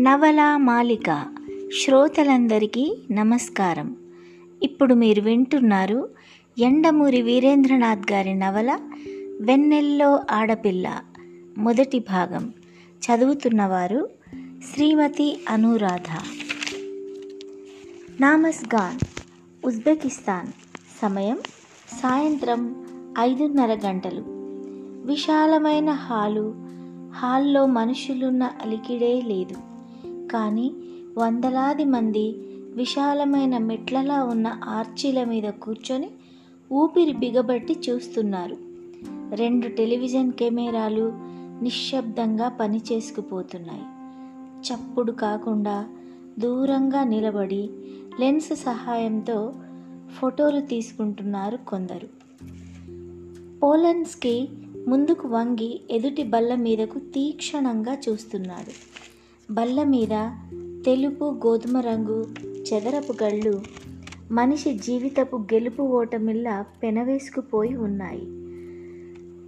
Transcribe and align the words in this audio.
నవల 0.00 0.56
మాలిక 0.56 1.26
శ్రోతలందరికీ 1.84 2.98
నమస్కారం. 3.10 3.96
ఇప్పుడు 4.62 4.94
మీరు 4.94 5.20
వింటున్నారు 5.20 6.08
ఎండమూరి 6.58 7.22
వీరేంద్రనాథ్ 7.22 8.12
గారి 8.12 8.34
నవల 8.34 8.78
వెన్నెల్లో 9.40 10.20
ఆడపిల్ల 10.30 11.00
మొదటి 11.58 11.98
భాగం. 11.98 12.52
చదువుతున్నవారు 12.88 14.08
శ్రీమతి 14.72 15.40
అనురాధ. 15.48 16.18
నామస్గాన్ 18.20 18.98
ఉజ్బెకిస్తాన్. 19.66 20.46
సమయం 21.02 21.38
సాయంత్రం 22.02 22.86
ఐదున్నర 23.18 23.78
గంటలు. 23.86 24.24
విశాలమైన 25.06 25.90
హాలు. 25.90 26.54
హాల్లో 27.14 27.66
మనుషులున్న 27.66 28.42
అలికిడే 28.42 29.20
లేదు. 29.20 29.69
కానీ 30.30 30.72
వందలాది 31.18 31.84
మంది 31.84 32.34
విశాలమైన 32.74 33.58
మెట్లలా 33.58 34.24
ఉన్న 34.24 34.60
ఆర్చీల 34.64 35.24
మీద 35.24 35.42
కూర్చొని 35.42 36.10
ఊపిరి 36.72 37.12
బిగబట్టి 37.12 37.76
చూస్తున్నారు. 37.90 38.56
రెండు 39.34 39.68
టెలివిజన్ 39.68 40.32
కెమెరాలు 40.32 41.12
నిశ్శబ్దంగా 41.62 42.48
పనిచేసుకుపోతున్నాయి. 42.48 43.82
చప్పుడు 44.68 45.12
కాకుండా 45.12 45.88
దూరంగా 46.38 47.04
నిలబడి 47.04 47.70
లెన్స్ 48.20 48.56
సహాయంతో 48.56 49.54
ఫోటోలు 50.20 50.60
తీసుకుంటున్నారు 50.60 51.56
కొందరు. 51.68 52.08
పోలన్స్కి 53.62 54.48
ముందుకు 54.88 55.28
వంగి 55.28 55.80
ఎదుటి 55.90 56.22
బల్ల 56.22 56.54
మీదకు 56.54 56.98
తీక్షణంగా 56.98 57.96
చూస్తున్నాడు. 58.08 58.72
బల్ల 59.50 59.82
మీద 59.82 60.30
తెలుపు 60.84 61.24
గోధుమ 61.46 61.76
రంగు 61.76 62.26
చెదరపు 62.72 63.14
గళ్ళు 63.22 63.62
మనిషి 64.30 64.72
జీవితపు 64.72 65.36
గెలుపు 65.36 65.82
ఓటమిల్లా 65.82 66.64
పెనవేసుకుపోయి 66.82 67.76
ఉన్నాయి. 67.76 68.20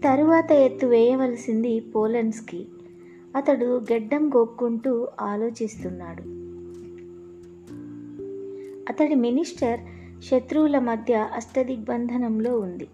తరువాత 0.04 0.52
ఎత్తు 0.52 0.86
వేయవలసింది 0.86 1.80
పోలన్స్కి. 1.80 2.66
అతడు 3.36 3.64
గెడ్డం 3.64 4.30
గోక్కుంటూ 4.36 5.08
ఆలోచిస్తున్నాడు. 5.20 6.22
అతడి 8.88 9.14
మినిస్టర్ 9.14 9.80
శత్రువుల 10.22 10.78
మధ్య 10.78 11.28
అష్టదిగ్బంధనంలో 11.34 12.58
ఉంది. 12.58 12.88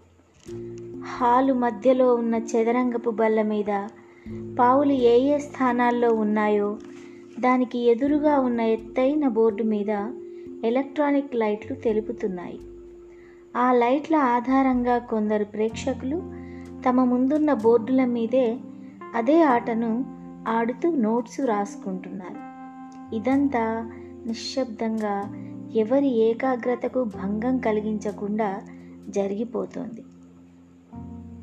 హాలు 1.03 1.53
మధ్యలో 1.53 2.15
ఉన్న 2.15 2.35
చదరంగపు 2.35 3.09
బల్ల 3.09 3.41
మీద 3.41 3.87
పావులు 4.59 4.91
ఏ 4.91 5.19
ఏ 5.19 5.37
స్థానాల్లో 5.37 6.13
ఉన్నాయో 6.13 6.77
దానికి 7.39 7.79
ఎదురుగా 7.79 8.39
ఉన్న 8.39 8.61
ఎత్తైన 8.61 9.27
బోర్డు 9.27 9.63
మీద 9.63 10.11
ఎలక్ట్రానిక్ 10.63 11.35
లైట్లు 11.35 11.75
తెలుపుతున్నాయి. 11.75 12.59
ఆ 13.57 13.73
లైట్ల 13.73 14.15
ఆధారంగా 14.15 14.97
కొందరు 14.97 15.43
ప్రేక్షకులు 15.43 16.17
తమ 16.89 17.03
ముందున్న 17.03 17.53
బోర్డుల 17.53 18.05
మీదే 18.05 18.57
అదే 19.15 19.41
ఆటను 19.41 20.05
ఆడుతూ 20.47 20.95
నోట్స్ 20.95 21.39
రాసుకుంటున్నారు. 21.39 22.49
ఇదంతా 23.15 23.91
నిశ్శబ్దంగా 24.25 25.35
ఎవరి 25.75 26.07
ఏకాగ్రతకు 26.07 27.03
భంగం 27.03 27.57
కలిగించకుండా 27.57 28.61
జరిగిపోతోంది. 29.09 30.03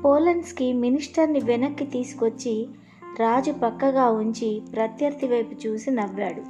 పోలన్స్కి 0.02 0.72
మినిస్టర్ని 0.72 1.40
వెనక్కి 1.40 1.84
తీసుకొచ్చి 1.84 2.68
రాజు 3.18 3.52
పక్కగా 3.52 4.10
ఉంచి 4.10 4.62
ప్రత్యర్థి 4.72 5.26
వైపు 5.26 5.68
చూసి 5.68 5.90
నవ్వాడు. 5.90 6.42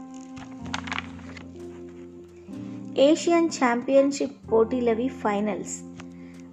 ఏషియన్ 3.00 3.47
ఛాంపియన్షిప్ 3.47 4.53
పోటీలవి 4.53 5.09
ఫైనల్స్. 5.09 5.81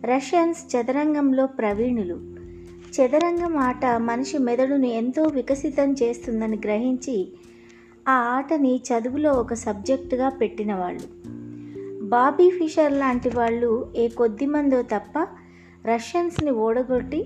రష్యన్స్ 0.05 0.75
చదరంగంలో 0.75 1.47
ప్రవీణులు. 1.47 2.13
చదరంగం 2.95 3.57
ఆట 3.57 3.85
మనిషి 3.85 4.37
మెదడును 4.37 4.85
ఎంతో 4.85 5.23
వికసితం 5.23 5.93
చేస్తుందని 5.93 6.57
గ్రహించి 6.57 7.27
ఆ 8.07 8.11
ఆటని 8.11 8.75
చదువులో 8.75 9.31
ఒక 9.31 9.53
సబ్జెక్టుగా 9.53 10.29
పెట్టిన 10.29 10.75
వాళ్ళు 10.75 11.07
బాబీ 12.05 12.49
ఫిషర్ 12.49 12.93
లాంటి 12.93 13.29
వాళ్ళు 13.29 13.93
ఏ 13.95 14.07
కొద్ది 14.07 14.45
మందో 14.45 14.81
తప్ప 14.81 15.27
రష్యన్స్ని 15.85 16.51
ఓడగొట్టి 16.51 17.25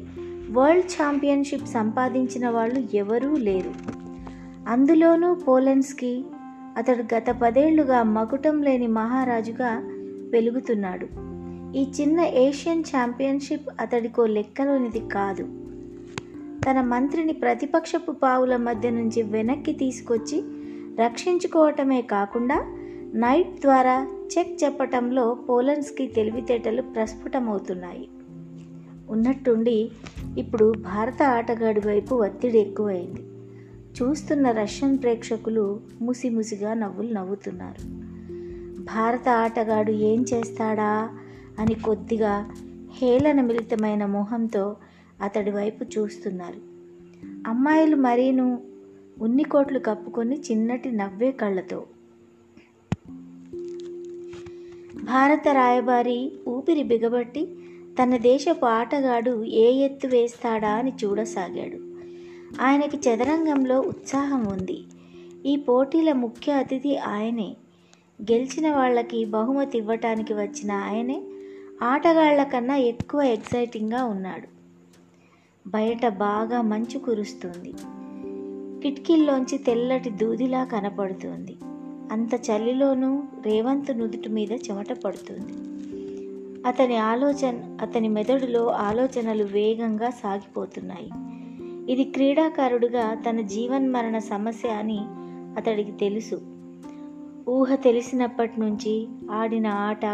వరల్డ్ 0.52 0.86
ఛాంపియన్షిప్ 0.86 1.68
సంపాదించిన 1.68 2.50
వాళ్ళు 2.50 2.96
ఎవరూ 2.96 3.38
లేరు. 3.38 3.72
అందులోనూ 4.68 5.34
పోలెన్స్కి 5.34 6.26
అతడు 6.78 7.16
గత 7.16 7.26
పదేళ్ళుగా 7.44 8.04
మకుటం 8.04 8.62
లేని 8.62 8.88
మహారాజుగా 8.88 9.82
వెలుగుతున్నాడు. 10.32 11.08
ఈ 11.78 11.88
చిన్న 12.02 12.20
ఏషియన్ 12.20 12.84
ఛాంపియన్షిప్ 12.96 13.70
అతడికో 13.80 14.26
లెక్కలోనిది 14.26 15.00
కాదు. 15.00 15.44
తన 16.70 16.82
మంత్రిని 16.82 17.34
ప్రతిపక్షపు 17.34 18.12
పావుల 18.12 18.56
మధ్య 18.56 18.90
నుంచి 18.90 19.22
వెనక్కి 19.22 19.74
తీసుకొచ్చి 19.74 20.44
రక్షించుకోవటమే 21.00 22.02
కాకుండా 22.02 22.66
నైట్ 23.14 23.62
ద్వారా 23.62 24.08
చెక్ 24.38 24.64
చెప్పటంలో 24.64 25.34
పోలన్స్కి 25.34 26.08
తెలివితేటలు 26.08 26.82
ప్రస్ఫుటమవుతున్నాయి. 26.82 28.08
ఉన్నట్టుండి 29.10 29.92
ఇప్పుడు 30.38 30.74
భారత 30.78 31.24
ఆటగాడి 31.24 31.80
వైపు 31.80 32.16
ఒత్తిడి 32.16 32.58
ఎక్కువైంది. 32.58 33.22
చూస్తున్న 34.02 34.52
రష్యన్ 34.52 34.98
ప్రేక్షకులు 35.02 35.80
ముసిముసిగా 36.02 36.74
నవ్వులు 36.74 37.14
నవ్వుతున్నారు. 37.14 38.08
భారత 38.82 39.30
ఆటగాడు 39.30 39.92
ఏం 39.92 40.26
చేస్తాడా 40.34 41.20
అని 41.60 41.74
కొద్దిగా 41.74 42.52
హేళన 42.94 43.42
మిళితమైన 43.42 44.06
మొహంతో 44.06 44.76
అతడి 45.22 45.52
వైపు 45.52 45.84
చూస్తున్నారు. 45.84 46.78
అమ్మాయిలు 47.50 47.96
మరీను 47.96 48.62
ఉన్ని 49.22 49.44
కోట్లు 49.44 49.80
కప్పుకొని 49.80 50.42
చిన్నటి 50.52 50.92
నవ్వే 50.92 51.32
కళ్ళతో. 51.32 51.86
భారత 55.04 55.48
రాయబారి 55.48 56.32
ఊపిరి 56.48 56.84
బిగబట్టి 56.84 57.48
తన 58.04 58.18
దేశపు 58.18 58.66
ఆటగాడు 58.66 59.44
ఏ 59.44 59.72
ఎత్తు 59.72 60.08
వేస్తాడా 60.08 60.70
అని 60.70 60.94
చూడసాగాడు. 61.04 61.78
ఆయనకి 62.62 62.98
చదరంగంలో 62.98 63.80
ఉత్సాహం 63.80 64.46
ఉంది. 64.46 64.84
ఈ 65.46 65.56
పోటీల 65.56 66.14
ముఖ్య 66.14 66.52
అతిథి 66.52 66.98
ఆయనే. 66.98 67.56
గెలిచిన 68.22 68.72
వాళ్ళకి 68.76 69.26
బహుమతి 69.26 69.78
ఇవ్వటానికి 69.78 70.34
వచ్చిన 70.34 70.72
ఆయనే 70.72 71.22
ఆటగాళ్ళ 71.84 72.44
కన్నా 72.44 72.76
ఎక్కువ 72.76 73.22
ఎక్సైటింగ్గా 73.22 74.06
ఉన్నాడు. 74.06 74.48
బయట 75.70 76.08
బాగా 76.08 76.62
మంచు 76.62 77.00
కురుస్తుంది. 77.00 77.74
కిటికీల్లోంచి 78.82 79.58
తెల్లటి 79.58 80.10
దూదిలా 80.10 80.64
కనపడుతుంది. 80.64 81.56
అంత 82.12 82.36
చలిలోనూ 82.36 83.24
రేవంత్ 83.46 83.98
నుదుటి 83.98 84.30
మీద 84.30 84.52
చెమట 84.52 84.94
పడుతుంది. 84.94 85.67
అతని 86.68 86.98
ఆలోచన 86.98 87.78
అతని 87.82 88.08
మెదడులో 88.08 88.68
ఆలోచనలు 88.68 89.44
వేగంగా 89.44 90.10
సాగిపోతున్నాయి. 90.10 91.10
ఇది 91.92 92.04
క్రీడాకారుడుగా 92.04 93.14
తన 93.14 93.42
జీవన్మరణ 93.42 94.18
సమస్య 94.18 94.70
అని 94.70 95.00
అతడికి 95.58 95.92
తెలుసు. 95.92 96.42
ఊహ 97.50 97.76
తెలిసినప్పటి 97.76 98.60
నుంచి 98.60 99.08
ఆడిన 99.32 99.68
ఆట 99.68 100.06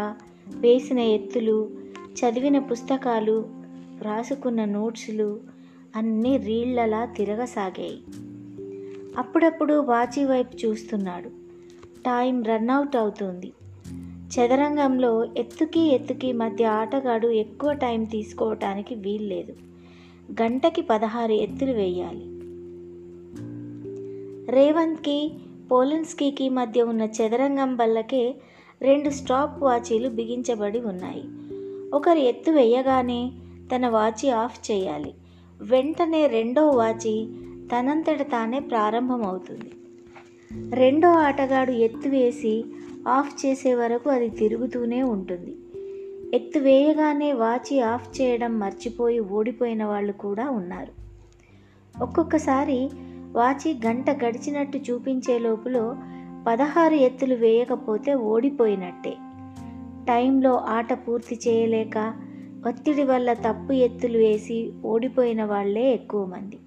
వేసిన 0.48 0.98
ఎత్తులు 0.98 1.70
చదివిన 1.96 2.58
పుస్తకాలు 2.58 3.44
వ్రాసుకున్న 4.00 4.64
నోట్సులు 4.64 5.40
అన్నీ 5.96 6.36
రీళ్ళలా 6.36 7.04
తిరగసాగాయి. 7.04 7.98
అప్పుడప్పుడు 9.18 9.74
వాచి 9.74 10.24
వైపు 10.24 10.66
చూస్తున్నాడు. 10.66 11.28
టైం 11.98 12.42
రన్ 12.42 12.70
అవుట్ 12.70 12.96
అవుతుంది. 12.96 13.52
చదరంగంలో 14.34 15.28
ఎత్తుకి 15.36 15.80
ఎత్తుకి 15.80 16.32
మధ్య 16.32 16.64
ఆటగాడు 16.64 17.28
ఎక్కువ 17.28 17.72
టైం 17.72 18.04
తీసుకోవటానికి 18.04 18.94
వీల్లేదు. 18.94 19.52
గంటకి 20.42 20.82
పదహారు 20.82 21.32
ఎత్తులు 21.32 21.72
వేయాలి. 21.72 22.24
రేవంత్కి 24.50 25.32
పోలన్స్కీకి 25.70 26.48
మధ్య 26.48 26.82
ఉన్న 26.82 27.02
చదరంగం 27.02 27.76
బల్లకే 27.76 28.34
రెండు 28.82 29.10
స్టాప్ 29.10 29.62
వాచీలు 29.62 30.08
బిగించబడి 30.08 30.80
ఉన్నాయి. 30.80 31.24
ఒకరు 31.92 32.18
ఎత్తు 32.18 32.50
వేయగానే 32.50 33.32
తన 33.76 33.88
వాచి 33.88 34.30
ఆఫ్ 34.30 34.70
చేయాలి. 34.70 35.14
వెంటనే 35.60 36.26
రెండో 36.26 36.68
వాచి 36.68 37.28
తనంతట 37.72 38.22
తానే 38.22 38.58
ప్రారంభమవుతుంది. 38.58 39.72
రెండో 40.76 41.08
ఆటగాడు 41.08 41.70
ఎత్తు 41.70 42.08
వేసి 42.08 42.64
ఆఫ్ 43.08 43.46
చేసే 43.46 43.74
వరకు 43.74 44.10
అది 44.10 44.28
తిరుగుతూనే 44.30 45.02
ఉంటుంది. 45.02 45.54
ఎత్తు 46.36 46.58
వేయగానే 46.58 47.32
వాచి 47.32 47.80
ఆఫ్ 47.80 48.20
చేయడం 48.20 48.58
మర్చిపోయి 48.58 49.18
ఓడిపోయిన 49.18 49.84
వాళ్ళు 49.84 50.12
కూడా 50.12 50.50
ఉన్నారు. 50.50 50.92
ఒక్కొక్కసారి 52.02 52.90
వాచి 53.32 53.80
గంట 53.86 54.10
గడిచినట్టు 54.10 54.78
చూపించే 54.78 55.38
లోపులో 55.38 55.96
పదహారు 56.46 56.94
ఎత్తులు 56.94 57.34
వేయకపోతే 57.34 58.14
ఓడిపోయినట్టే. 58.14 59.16
టైంలో 60.08 60.56
ఆట 60.56 60.92
పూర్తి 60.92 61.38
చేయలేక 61.48 62.14
ఒత్తిడి 62.66 63.04
వల్ల 63.04 63.32
తప్పు 63.32 63.72
ఎత్తులు 63.72 64.18
వేసి 64.18 64.72
ఓడిపోయిన 64.84 65.44
వాళ్ళే 65.44 65.92
ఎక్కువ 65.92 66.24
మంది. 66.24 66.58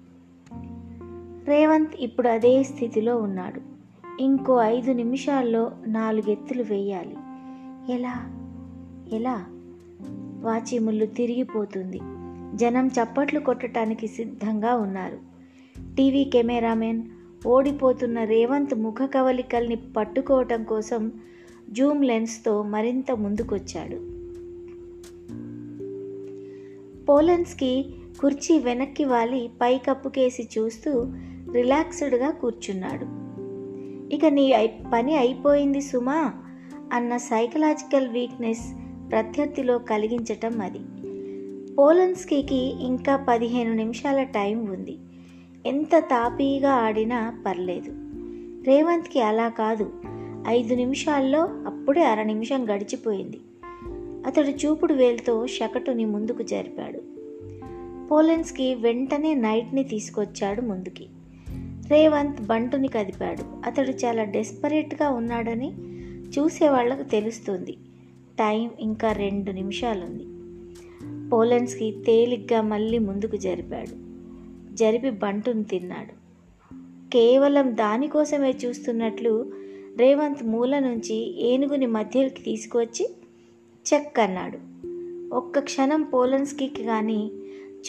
రేవంత్ 1.50 1.92
ఇప్పుడు 1.98 2.28
అదే 2.28 2.62
స్థితిలో 2.62 3.16
ఉన్నాడు. 3.16 3.67
ఇంకో 4.20 4.62
ఐదు 4.62 4.92
నిమిషాల్లో 4.92 5.72
నాలుగెత్తులు 5.86 6.62
వేయాలి. 6.62 7.16
ఎలా? 7.92 8.30
ఎలా? 9.12 9.44
వాచిముళ్ళు 10.40 11.06
తిరిగిపోతుంది. 11.06 12.00
జనం 12.54 12.86
చప్పట్లు 12.86 13.40
కొట్టడానికి 13.40 14.06
సిద్ధంగా 14.06 14.74
ఉన్నారు. 14.74 15.18
టీవీ 15.96 16.24
కెమెరామెన్ 16.24 17.02
ఓడిపోతున్న 17.46 18.24
రేవంత్ 18.24 18.74
ముఖ 18.74 18.96
కవలికల్ని 19.14 19.76
పట్టుకోవటం 19.76 20.64
కోసం 20.64 21.12
జూమ్ 21.70 22.04
లెన్స్తో 22.04 22.62
మరింత 22.62 23.12
ముందుకొచ్చాడు. 23.12 23.96
పోలెన్స్కి 27.04 27.94
కుర్చీ 28.20 28.58
వెనక్కి 28.58 29.04
వాలి 29.04 29.50
పైకప్పుకేసి 29.62 30.48
చూస్తూ 30.58 31.12
రిలాక్స్డ్గా 31.52 32.30
కూర్చున్నాడు. 32.30 33.27
ఇక 34.12 34.24
నీ 34.24 34.74
పని 34.92 35.16
అయిపోయింది 35.16 35.80
సుమా 35.80 36.32
అన్న 36.92 37.16
సైకలాజికల్ 37.16 38.08
వీక్నెస్ 38.08 38.74
ప్రత్యర్థిలో 39.10 39.78
కలిగించటం 39.78 40.60
అది. 40.60 40.78
పోలన్స్కీకి 41.74 42.84
ఇంకా 42.84 43.16
పదిహేను 43.16 43.72
నిమిషాల 43.72 44.22
టైం 44.22 44.66
ఉంది. 44.66 44.98
ఎంత 45.66 45.98
తాపీగా 45.98 46.72
ఆడినా 46.72 47.42
పర్లేదు. 47.46 47.90
రేవంత్కి 48.64 49.20
అలా 49.20 49.48
కాదు. 49.48 49.92
ఐదు 50.48 50.74
నిమిషాల్లో 50.74 51.40
అప్పుడే 51.40 52.04
అర 52.04 52.22
నిమిషం 52.22 52.74
గడిచిపోయింది. 52.74 53.40
అతడు 54.26 54.48
చూపుడు 54.48 54.94
వేలుతో 54.94 55.46
షకటుని 55.46 56.04
ముందుకు 56.04 56.42
జరిపాడు. 56.42 57.00
పోలెన్స్కి 58.08 58.74
వెంటనే 58.74 59.34
నైట్ని 59.34 59.84
తీసుకొచ్చాడు 59.84 60.62
ముందుకి. 60.62 61.06
రేవంత్ 61.90 62.46
బంటుని 62.46 62.88
కదిపాడు. 62.88 63.44
అతడు 63.66 63.90
చాలా 63.90 64.24
డెస్పరేట్గా 64.24 65.10
ఉన్నాడని 65.10 65.72
చూసేవాళ్ళకు 66.38 67.02
తెలుస్తుంది. 67.02 67.72
టైం 68.38 68.70
ఇంకా 68.80 69.12
రెండు 69.12 69.50
నిమిషాలుంది. 69.50 70.26
పోలెన్స్కి 71.30 71.90
తేలిగ్గా 72.06 72.60
మళ్ళీ 72.60 72.98
ముందుకు 72.98 73.36
జరిపాడు. 73.36 74.08
జరిపి 74.74 75.10
బంటును 75.10 75.62
తిన్నాడు. 75.62 76.28
కేవలం 77.10 77.76
దానికోసమే 77.76 78.54
చూస్తున్నట్లు 78.64 79.52
రేవంత్ 79.96 80.44
మూల 80.44 80.78
నుంచి 80.78 81.46
ఏనుగుని 81.48 81.86
మధ్యకి 81.86 82.42
తీసుకువచ్చి 82.42 83.08
చెక్ 83.94 84.20
అన్నాడు 84.20 84.58
ఒక్క 85.34 85.58
క్షణం 85.58 86.02
పోలన్స్కి 86.02 86.66
కానీ 86.66 87.30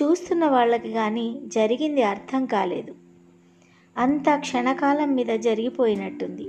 చూస్తున్న 0.04 0.46
వాళ్ళకి 0.46 0.94
కానీ 0.94 1.42
జరిగింది 1.48 2.02
అర్థం 2.02 2.46
కాలేదు. 2.46 3.09
అంత 4.00 4.24
క్షణకాలం 4.36 5.16
మీద 5.16 5.40
జరిగిపోయినట్టుంది. 5.40 6.44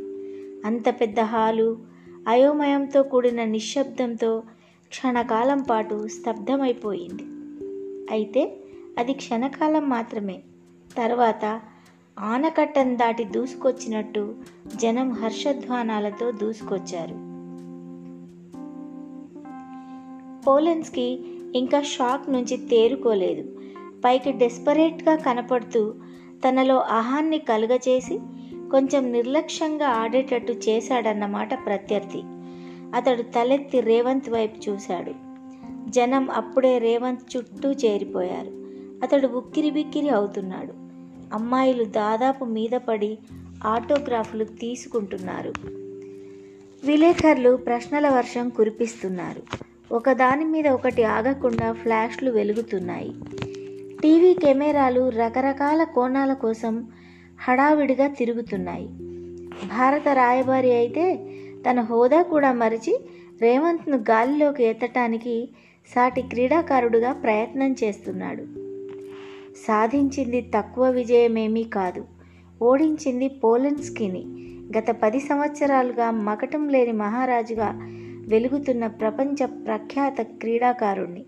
అంత 0.66 1.00
పెద్ద 1.00 1.20
హాలు 1.20 1.78
అయోమయంతో 2.28 3.02
కూడిన 3.02 3.44
నిశ్శబ్దంతో 3.44 4.42
క్షణకాలం 4.88 5.62
పాటు 5.62 6.08
స్తబ్దమైపోయింది 6.08 7.22
అయితే 8.10 8.56
అది 8.98 9.12
క్షణకాలం 9.12 9.88
మాత్రమే. 9.88 10.42
తర్వాత 10.96 11.60
ఆనకట్టను 12.18 12.96
దాటి 12.96 13.24
దూసుకొచ్చినట్టు 13.24 14.34
జనం 14.76 15.10
హర్షధ్వానాలతో 15.10 16.30
దూసుకొచ్చారు. 16.30 17.14
పోలెన్స్కి 20.46 21.24
ఇంకా 21.54 21.82
షాక్ 21.82 22.30
నుంచి 22.30 22.56
తేరుకోలేదు. 22.56 23.60
పైకి 24.04 24.32
డెస్పరేట్గా 24.32 25.16
కనపడుతూ 25.16 25.94
తనలో 26.48 26.78
అహాన్ని 26.80 27.38
కలుగచేసి 27.38 28.18
కొంచెం 28.70 29.12
నిర్లక్ష్యంగా 29.12 29.86
ఆడేటట్టు 29.86 30.52
చేశాడన్నమాట 30.52 31.66
ప్రత్యర్థి. 31.66 32.22
అతడు 32.94 33.22
తలెత్తి 33.22 33.80
రేవంత్ 33.80 34.30
వైపు 34.30 34.70
చూశాడు. 34.70 35.12
జనం 35.90 36.30
అప్పుడే 36.30 36.78
రేవంత్ 36.78 37.36
చుట్టూ 37.36 37.70
చేరిపోయారు. 37.72 38.48
అతడు 39.02 39.26
ఉక్కిరి 39.26 39.70
బిక్కిరి 39.70 40.08
అవుతున్నాడు. 40.08 40.72
అమ్మాయిలు 41.34 41.84
దాదాపు 41.84 42.44
మీద 42.44 42.70
పడి 42.70 43.18
ఆటోగ్రాఫ్లు 43.64 44.44
తీసుకుంటున్నారు. 44.44 45.52
విలేకరులు 46.84 47.56
ప్రశ్నల 47.56 48.08
వర్షం 48.08 48.48
కురిపిస్తున్నారు. 48.48 49.42
ఒకదాని 49.94 50.44
మీద 50.44 50.68
ఒకటి 50.68 51.04
ఆగకుండా 51.04 51.72
ఫ్లాష్లు 51.72 52.30
వెలుగుతున్నాయి. 52.30 53.14
టీవీ 54.02 54.34
కెమెరాలు 54.34 55.08
రకరకాల 55.08 55.84
కోణాల 55.84 56.32
కోసం 56.32 56.86
హడావిడిగా 57.48 58.06
తిరుగుతున్నాయి. 58.06 58.88
భారత 59.64 60.08
రాయబారి 60.08 60.72
అయితే 60.72 61.16
తన 61.70 61.80
హోదా 61.80 62.22
కూడా 62.22 62.52
మరిచి 62.52 63.00
రేవంత్ను 63.42 63.96
గాలిలోకి 63.96 64.64
ఎత్తటానికి 64.64 65.48
సాటి 65.94 66.22
క్రీడాకారుడుగా 66.22 67.12
ప్రయత్నం 67.12 67.76
చేస్తున్నాడు. 67.84 68.42
సాధించింది 69.56 70.50
తక్కువ 70.56 70.90
విజయమేమీ 70.90 71.64
కాదు. 71.64 72.04
ఓడించింది 72.62 73.28
పోలెన్స్కిని 73.28 74.24
గత 74.78 74.96
పది 75.02 75.20
సంవత్సరాలుగా 75.20 76.10
మకటం 76.10 76.68
లేని 76.68 76.92
మహారాజుగా 76.92 77.70
వెలుగుతున్న 78.28 78.86
ప్రపంచ 78.86 79.46
ప్రఖ్యాత 79.46 80.20
క్రీడాకారుణ్ణి. 80.20 81.24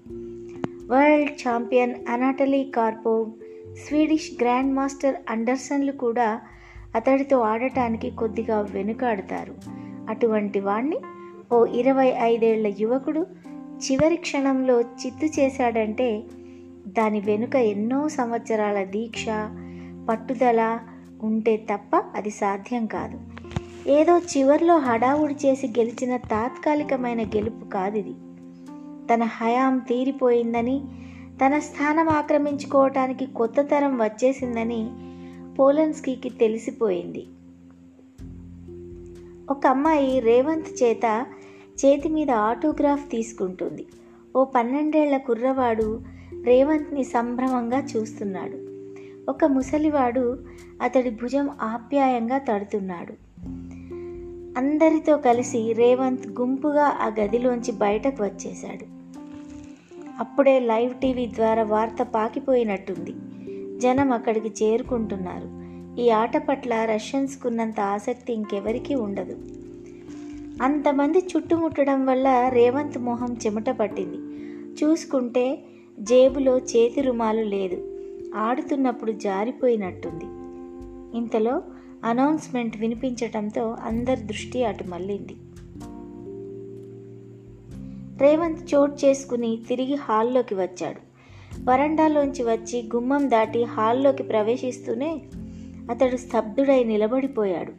World 0.92 1.30
champion 1.30 1.94
Anatoly 2.08 2.64
Karpov 2.64 3.30
Swedish 3.76 4.30
grandmaster 4.74 5.14
అండర్సన్లు 5.30 5.92
కూడా 5.92 6.40
అతడితో 6.94 7.40
ఆడటానికి 7.40 8.10
కొద్దిగా 8.10 8.60
వెనుకాడతారు. 8.60 9.54
అటువంటి 10.08 10.60
వాణ్ణి 10.60 10.98
ఓ 11.52 11.66
ఇరవై 11.66 12.12
ఐదేళ్ళ 12.20 12.66
యువకుడు 12.78 13.26
చివరి 13.84 14.16
క్షణంలో 14.16 14.80
చిత్తు 14.80 15.40
చేశాడంటే 15.40 16.22
దాని 16.88 17.20
వెనుక 17.20 17.56
ఎన్నో 17.56 18.08
సంవత్సరాల 18.08 18.84
దీక్ష 18.84 19.24
పట్టుదల 20.08 20.78
ఉంటే 21.22 21.56
తప్ప 21.56 21.96
అది 22.14 22.30
సాధ్యం 22.30 22.86
కాదు. 22.86 23.20
ఏదో 23.88 24.18
చివర్లో 24.18 24.78
హడావుడి 24.78 25.34
చేసి 25.46 25.66
గెలిచిన 25.66 26.16
తాత్కాలికమైన 26.16 27.22
గెలుపు 27.22 27.64
కాదిది. 27.64 28.14
తన 29.14 29.22
హయాం 29.22 29.78
తీరిపోయిందని 29.78 30.80
తన 31.46 31.58
స్థానం 31.58 32.08
ఆక్రమించుకోవటానికి 32.08 33.26
కొత్త 33.26 33.60
తరం 33.60 34.02
వచ్చేసిందని 34.02 34.90
పోలన్స్కీకి 35.58 36.30
తెలిసిపోయింది. 36.30 37.26
ఒక 39.50 39.66
అమ్మాయి 39.66 40.20
రేవంత్ 40.20 40.82
చేత 40.82 41.26
చేతి 41.84 42.08
మీద 42.08 42.30
ఆటోగ్రాఫ్ 42.30 43.10
తీసుకుంటుంది. 43.10 43.86
ఓ 44.36 44.44
పన్నెండేళ్ళ 44.44 45.16
కుర్రవాడు 45.16 46.00
రేవంత్ని 46.44 47.04
సంభ్రమంగా 47.04 47.86
చూస్తున్నాడు. 47.96 48.58
ఒక 49.30 49.44
ముసలివాడు 49.44 50.38
అతడి 50.82 51.10
భుజం 51.10 51.50
ఆప్యాయంగా 51.60 52.38
తడుతున్నాడు. 52.38 53.12
అందరితో 54.58 55.16
కలిసి 55.16 55.72
రేవంత్ 55.72 56.40
గుంపుగా 56.40 56.84
ఆ 56.84 57.12
గదిలోంచి 57.20 57.72
బయటకు 57.72 58.24
వచ్చేశాడు. 58.24 58.91
అప్పుడే 60.22 60.60
లైవ్ 60.60 60.94
టీవీ 60.94 61.26
ద్వారా 61.26 61.62
వార్త 61.62 62.02
పాకిపోయినట్టుంది. 62.02 63.14
జనం 63.78 64.12
అక్కడికి 64.12 64.64
చేరుకుంటున్నారు. 64.64 65.62
ఈ 66.00 66.10
ఆట 66.10 66.36
పట్ల 66.36 66.84
రష్యన్స్కున్నంత 66.84 67.80
ఆసక్తి 67.80 68.32
ఇంకెవరికీ 68.32 68.94
ఉండదు. 68.94 69.38
అంతమంది 70.62 71.18
చుట్టుముట్టడం 71.18 72.06
వల్ల 72.06 72.48
రేవంత్ 72.48 72.98
మొహం 72.98 73.36
చెమట 73.46 73.70
పట్టింది. 73.70 74.16
చూసుకుంటే 74.84 75.64
జేబులో 76.00 76.58
చేతి 76.58 77.00
రుమాలు 77.00 77.40
లేదు. 77.40 77.98
ఆడుతున్నప్పుడు 78.34 79.12
జారిపోయినట్టుంది. 79.12 80.24
ఇంతలో 81.18 81.62
అనౌన్స్మెంట్ 82.04 82.76
వినిపించటంతో 82.76 83.76
అందరి 83.82 84.20
దృష్టి 84.20 84.64
అటు 84.64 84.84
మళ్ళింది. 84.84 85.36
రేవంత్ 88.22 88.74
చోటు 88.74 88.92
చేసుకుని 88.92 89.62
తిరిగి 89.68 89.94
హాల్లోకి 89.94 90.54
వచ్చాడు. 90.54 91.00
వరండాలోంచి 91.64 92.42
వచ్చి 92.42 92.90
గుమ్మం 92.94 93.30
దాటి 93.30 93.64
హాల్లోకి 93.64 94.22
ప్రవేశిస్తూనే 94.22 95.22
అతడు 95.90 96.16
స్తబ్దుడై 96.16 96.84
నిలబడిపోయాడు. 96.84 97.72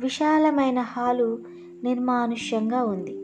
విశాలమైన 0.00 0.80
హాలు 0.80 1.38
నిర్మానుష్యంగా 1.84 2.84
ఉంది. 2.84 3.18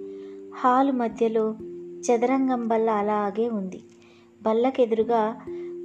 హాలు 0.57 0.93
మధ్యలో 0.93 1.55
చదరంగం 2.03 2.69
బల్ల 2.69 2.91
అలాగే 2.91 3.49
ఉంది. 3.49 3.81
బల్లకెదురుగా 4.43 5.37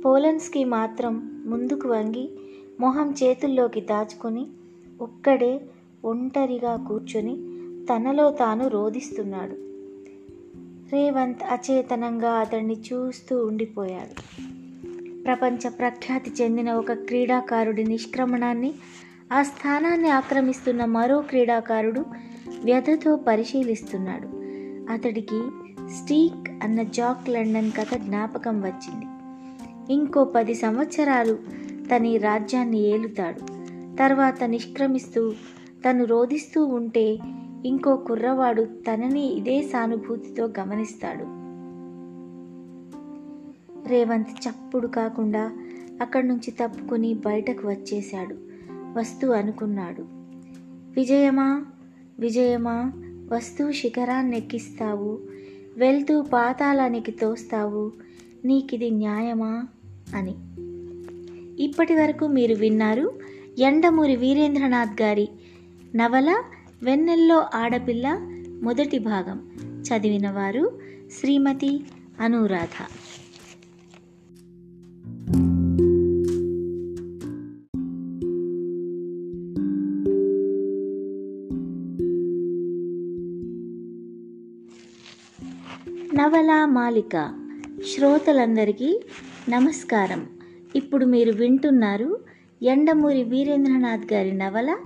పోలన్స్కి 0.06 0.64
మాత్రం 0.64 1.44
ముందుకు 1.46 1.88
వంగి 1.88 2.32
మొహం 2.80 3.12
చేతుల్లోకి 3.12 3.82
దాచుకుని 3.82 4.48
ఒక్కడే 5.02 5.62
ఒంటరిగా 6.06 6.76
కూర్చొని 6.76 7.36
తనలో 7.86 8.32
తాను 8.32 8.68
రోధిస్తున్నాడు. 8.68 9.67
రేవంత్ 10.94 11.44
అచేతనంగా 11.44 12.32
అతన్ని 12.32 12.74
చూస్తూ 12.74 13.46
ఉండిపోయాడు. 13.46 14.42
ప్రపంచ 15.24 15.70
ప్రఖ్యాతి 15.70 16.32
చెందిన 16.42 16.72
ఒక 16.72 16.92
క్రీడాకారుడి 16.92 17.84
నిష్క్రమణాన్ని 17.84 18.74
ఆ 19.34 19.44
స్థానాన్ని 19.44 20.10
ఆక్రమిస్తున్న 20.10 20.86
మరో 20.86 21.22
క్రీడాకారుడు 21.22 22.06
వ్యధతో 22.64 23.16
పరిశీలిస్తున్నాడు. 23.16 24.28
అతడికి 24.94 25.42
స్టీక్ 25.90 26.64
అన్న 26.64 26.84
జాక్ 26.84 27.30
లండన్ 27.30 27.72
కథ 27.72 27.98
జ్ఞాపకం 27.98 28.62
వచ్చింది. 28.62 29.06
ఇంకో 29.94 30.24
పది 30.24 30.56
సంవత్సరాలు 30.56 31.38
తన 31.96 32.18
రాజ్యాన్ని 32.18 32.80
ఏలుతాడు. 32.80 33.40
తర్వాత 33.98 34.44
నిష్క్రమిస్తూ 34.44 35.34
తను 35.90 36.06
రోధిస్తూ 36.06 36.66
ఉంటే 36.66 37.18
ఇంకో 37.68 37.96
కుర్రవాడు 37.96 38.62
తనని 38.64 39.34
ఇదే 39.34 39.62
సానుభూతితో 39.62 40.46
గమనిస్తాడు. 40.60 41.48
రేవంత్ 43.90 44.48
చప్పుడు 44.48 44.88
కాకుండా 44.88 45.52
అక్కడి 46.02 46.28
నుంచి 46.28 46.52
తప్పుకుని 46.52 47.14
బయటకు 47.14 47.68
వచ్చేశాడు. 47.68 48.36
వస్తూ 48.72 49.32
అనుకున్నాడు. 49.32 50.06
విజయమా? 50.96 51.66
విజయమా? 52.20 52.92
వస్తూ 53.34 53.72
శిఖరాన్నెక్కిస్తావు. 53.72 55.20
వెళ్తూ 55.78 56.22
పాతాళానికి 56.22 57.12
తోస్తావు. 57.12 57.92
నీకిది 58.46 58.92
న్యాయమా? 58.92 59.68
అని. 60.16 60.36
ఇప్పటి 61.64 61.96
వరకు 61.96 62.28
మీరు 62.28 62.56
విన్నారు 62.56 63.14
ఎండమూరి 63.60 64.16
వీరేంద్రనాథ్ 64.16 65.02
గారి 65.02 65.30
నవల 65.96 66.44
వెన్నెల్లో 66.84 67.46
ఆడపిల్ల 67.54 68.20
మొదటి 68.62 69.00
భాగం. 69.00 69.50
చదివిన 69.82 70.32
వారు 70.32 70.80
శ్రీమతి 71.20 71.84
అనురాధ. 72.20 72.86
నవల 86.16 86.66
మాలిక. 86.66 87.40
శ్రోతలందరికీ 87.96 89.04
నమస్కారం. 89.50 90.28
ఇప్పుడు 90.76 91.06
మీరు 91.06 91.32
వింటున్నారు 91.32 92.20
ఎండమూరి 92.64 93.24
వీరేంద్రనాథ్ 93.24 94.14
గారి 94.14 94.34
నవల 94.34 94.78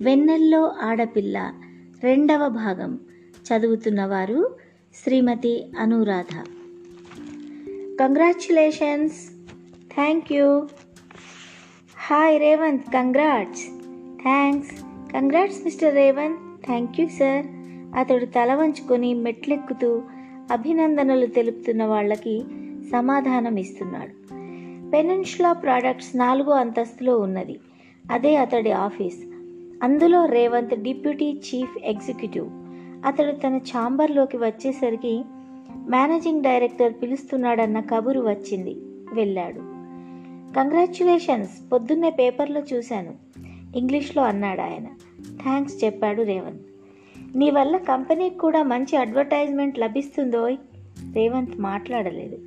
వెన్నెల్లో 0.00 0.68
ఆడపిల్ల 0.68 1.52
రెండవ 2.02 2.48
భాగం 2.48 2.98
చదువుతున్నవారు 3.32 4.56
Shrimati 4.94 5.72
Anuradha. 5.78 6.44
Congratulations 8.00 9.30
thank 9.94 10.32
you 10.32 10.68
hi 12.08 12.40
Revanth 12.40 12.84
congrats 12.94 13.66
thanks 14.22 14.70
congrats 15.12 15.64
mister 15.64 15.94
Revanth 15.94 16.66
thank 16.66 17.00
you 17.00 17.08
sir 17.08 17.46
అతడు 17.96 18.24
తల 18.24 18.54
వంచుకొని 18.54 19.14
మెట్లెక్కుతూ 19.14 20.02
అభినందనలు 20.52 21.26
తెలుపుతున్న 21.26 21.84
వాళ్ళకి 21.84 22.44
సమాధానం 22.92 23.56
ఇస్తున్నాడు. 23.56 24.32
పెనెన్షులా 24.90 25.52
ప్రోడక్ట్స్ 25.52 26.16
నాలుగో 26.16 26.52
అంతస్తులో 26.52 27.18
ఉన్నది. 27.18 27.60
అదే 28.10 28.36
అతడి 28.36 28.70
ఆఫీస్. 28.70 29.31
అందులో 29.82 30.26
రేవంత్ 30.26 30.82
డిప్యూటీ 30.82 31.32
చీఫ్ 31.32 31.78
ఎగ్జిక్యూటివ్. 31.84 32.46
అతడు 33.06 33.32
తన 33.32 33.56
ఛాంబర్లోకి 33.56 34.36
వచ్చేసరికి 34.36 35.24
మేనేజింగ్ 35.88 36.42
డైరెక్టర్ 36.42 36.92
పిలుస్తున్నాడన్న 37.02 37.80
కబురు 37.80 38.20
వచ్చింది. 38.20 38.76
వెళ్ళాడు. 39.12 39.58
కంగ్రాచ్యులేషన్స్ 40.54 41.72
పొద్దున్నే 41.72 42.10
పేపర్లో 42.10 42.62
చూశాను 42.74 43.14
ఇంగ్లీష్లో 43.76 44.22
అన్నాడు 44.22 44.60
ఆయన. 44.60 44.86
థ్యాంక్స్ 45.42 45.84
చెప్పాడు 45.84 46.22
రేవంత్. 46.22 46.62
నీ 47.36 47.50
వల్ల 47.50 47.76
కంపెనీకి 47.76 48.38
కూడా 48.38 48.62
మంచి 48.62 48.96
అడ్వర్టైజ్మెంట్ 48.96 49.78
లభిస్తుందోయ్ 49.78 50.56
రేవంత్ 51.14 51.60
మాట్లాడలేదు. 51.60 52.38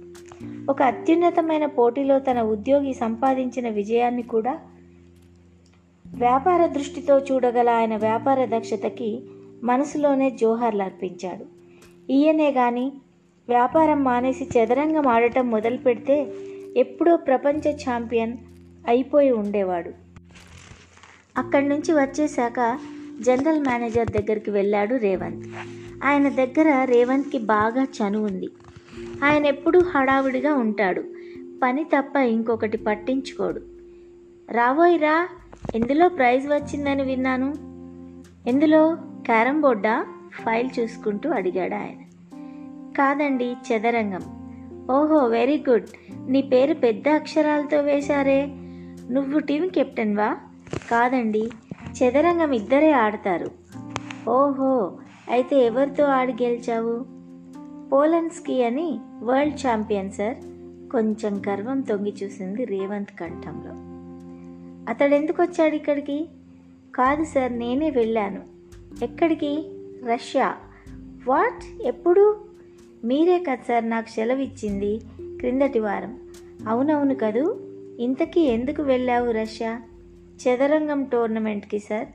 ఒక 0.70 0.82
అత్యున్నతమైన 0.82 1.66
పోటీలో 1.66 2.20
తన 2.20 2.42
ఉద్యోగి 2.42 2.94
సంపాదించిన 2.94 3.70
విజయాన్ని 3.70 4.22
కూడా 4.22 4.60
వ్యాపార 6.16 6.66
దృష్టితో 6.66 7.20
చూడగల 7.20 7.70
ఆయన 7.70 7.96
వ్యాపార 7.96 8.46
దక్షతకి 8.46 9.22
మనసులోనే 9.64 10.32
జోహార్లు 10.32 10.84
అర్పించాడు. 10.84 11.46
ఈయనే 12.12 12.52
గాని 12.52 12.92
వ్యాపారం 13.48 14.04
మానేసి 14.04 14.44
చదరంగం 14.44 15.08
ఆడటం 15.08 15.50
మొదలు 15.50 15.78
పెడితే 15.78 16.28
ఎప్పుడో 16.78 17.16
ప్రపంచ 17.16 17.72
ఛాంపియన్ 17.72 18.38
అయిపోయి 18.88 19.32
ఉండేవాడు. 19.32 19.92
అక్కడి 21.38 21.70
నుంచి 21.70 21.94
వచ్చేశాక 21.94 22.80
జనరల్ 23.22 23.62
మేనేజర్ 23.62 24.10
దగ్గరికి 24.10 24.52
వెళ్ళాడు 24.52 24.96
రేవంత్. 24.96 25.48
ఆయన 26.04 26.30
దగ్గర 26.30 26.84
రేవంత్కి 26.84 27.38
బాగా 27.38 27.84
చనువు 27.84 28.26
ఉంది. 28.26 28.50
ఆయన 29.24 29.46
ఎప్పుడూ 29.46 29.80
హడావుడిగా 29.80 30.54
ఉంటాడు. 30.54 31.04
పని 31.64 31.84
తప్ప 31.84 32.16
ఇంకొకటి 32.16 32.78
పట్టించుకోడు. 32.78 33.62
రాబోయ్ 34.52 35.02
రా 35.02 35.28
ఎందులో 35.74 36.10
ప్రైజ్ 36.10 36.48
వచ్చిందని 36.48 37.04
విన్నాను? 37.04 37.54
ఎందులో? 38.50 38.98
క్యారం 39.26 39.62
బోర్డా 39.62 40.06
ఫైల్ 40.34 40.70
చూసుకుంటూ 40.80 41.30
అడిగాడు 41.30 41.76
ఆయన. 41.76 42.02
కాదండి 42.98 43.56
చదరంగం. 43.68 44.22
ఓహో 44.92 45.18
వెరీ 45.18 45.64
గుడ్. 45.70 45.86
నీ 46.32 46.42
పేరు 46.42 46.74
పెద్ద 46.74 47.08
అక్షరాలతో 47.08 47.82
వేశారే. 47.82 48.46
నువ్వు 49.12 49.40
టీమ్ 49.40 49.70
కెప్టెన్వా? 49.70 50.38
కాదండి 50.92 51.50
చదరంగం 51.82 52.52
ఇద్దరే 52.52 52.92
ఆడతారు. 52.92 53.48
ఓహో 54.30 54.98
అయితే 55.30 55.58
ఎవరితో 55.58 56.04
ఆడి 56.04 56.34
గెలిచావు? 56.34 57.06
పోలన్స్కి 57.90 58.64
అని 58.64 59.00
వరల్డ్ 59.24 59.60
ఛాంపియన్ 59.68 60.12
సార్ 60.12 60.36
కొంచెం 60.92 61.42
గర్వం 61.50 61.82
తొంగి 61.82 62.14
చూసింది 62.24 62.66
రేవంత్ 62.66 63.12
కంఠంలో. 63.20 63.85
అతడు 64.90 65.16
ఎందుకు 65.16 65.44
వచ్చాడు 65.44 65.76
ఇక్కడికి? 65.76 66.28
కాదు 66.96 67.24
సార్ 67.24 67.60
నేనే 67.60 67.90
వెళ్ళాను. 67.90 68.42
ఎక్కడికి? 69.04 69.66
రష్యా. 70.06 70.56
వాట్? 71.28 71.84
ఎప్పుడు? 71.84 72.46
మీరే 73.04 73.40
కదా 73.40 73.64
సార్ 73.68 73.90
నాకు 73.90 74.10
సెలవు 74.10 74.40
ఇచ్చింది 74.40 75.00
క్రిందటి 75.40 75.80
వారం. 75.80 76.20
అవునవును 76.68 77.16
కదూ? 77.16 77.56
ఇంతకీ 78.00 78.42
ఎందుకు 78.42 78.82
వెళ్ళావు 78.82 79.32
రష్యా? 79.32 79.82
చదరంగం 80.44 81.04
టోర్నమెంట్కి 81.04 81.80
సార్. 81.80 82.08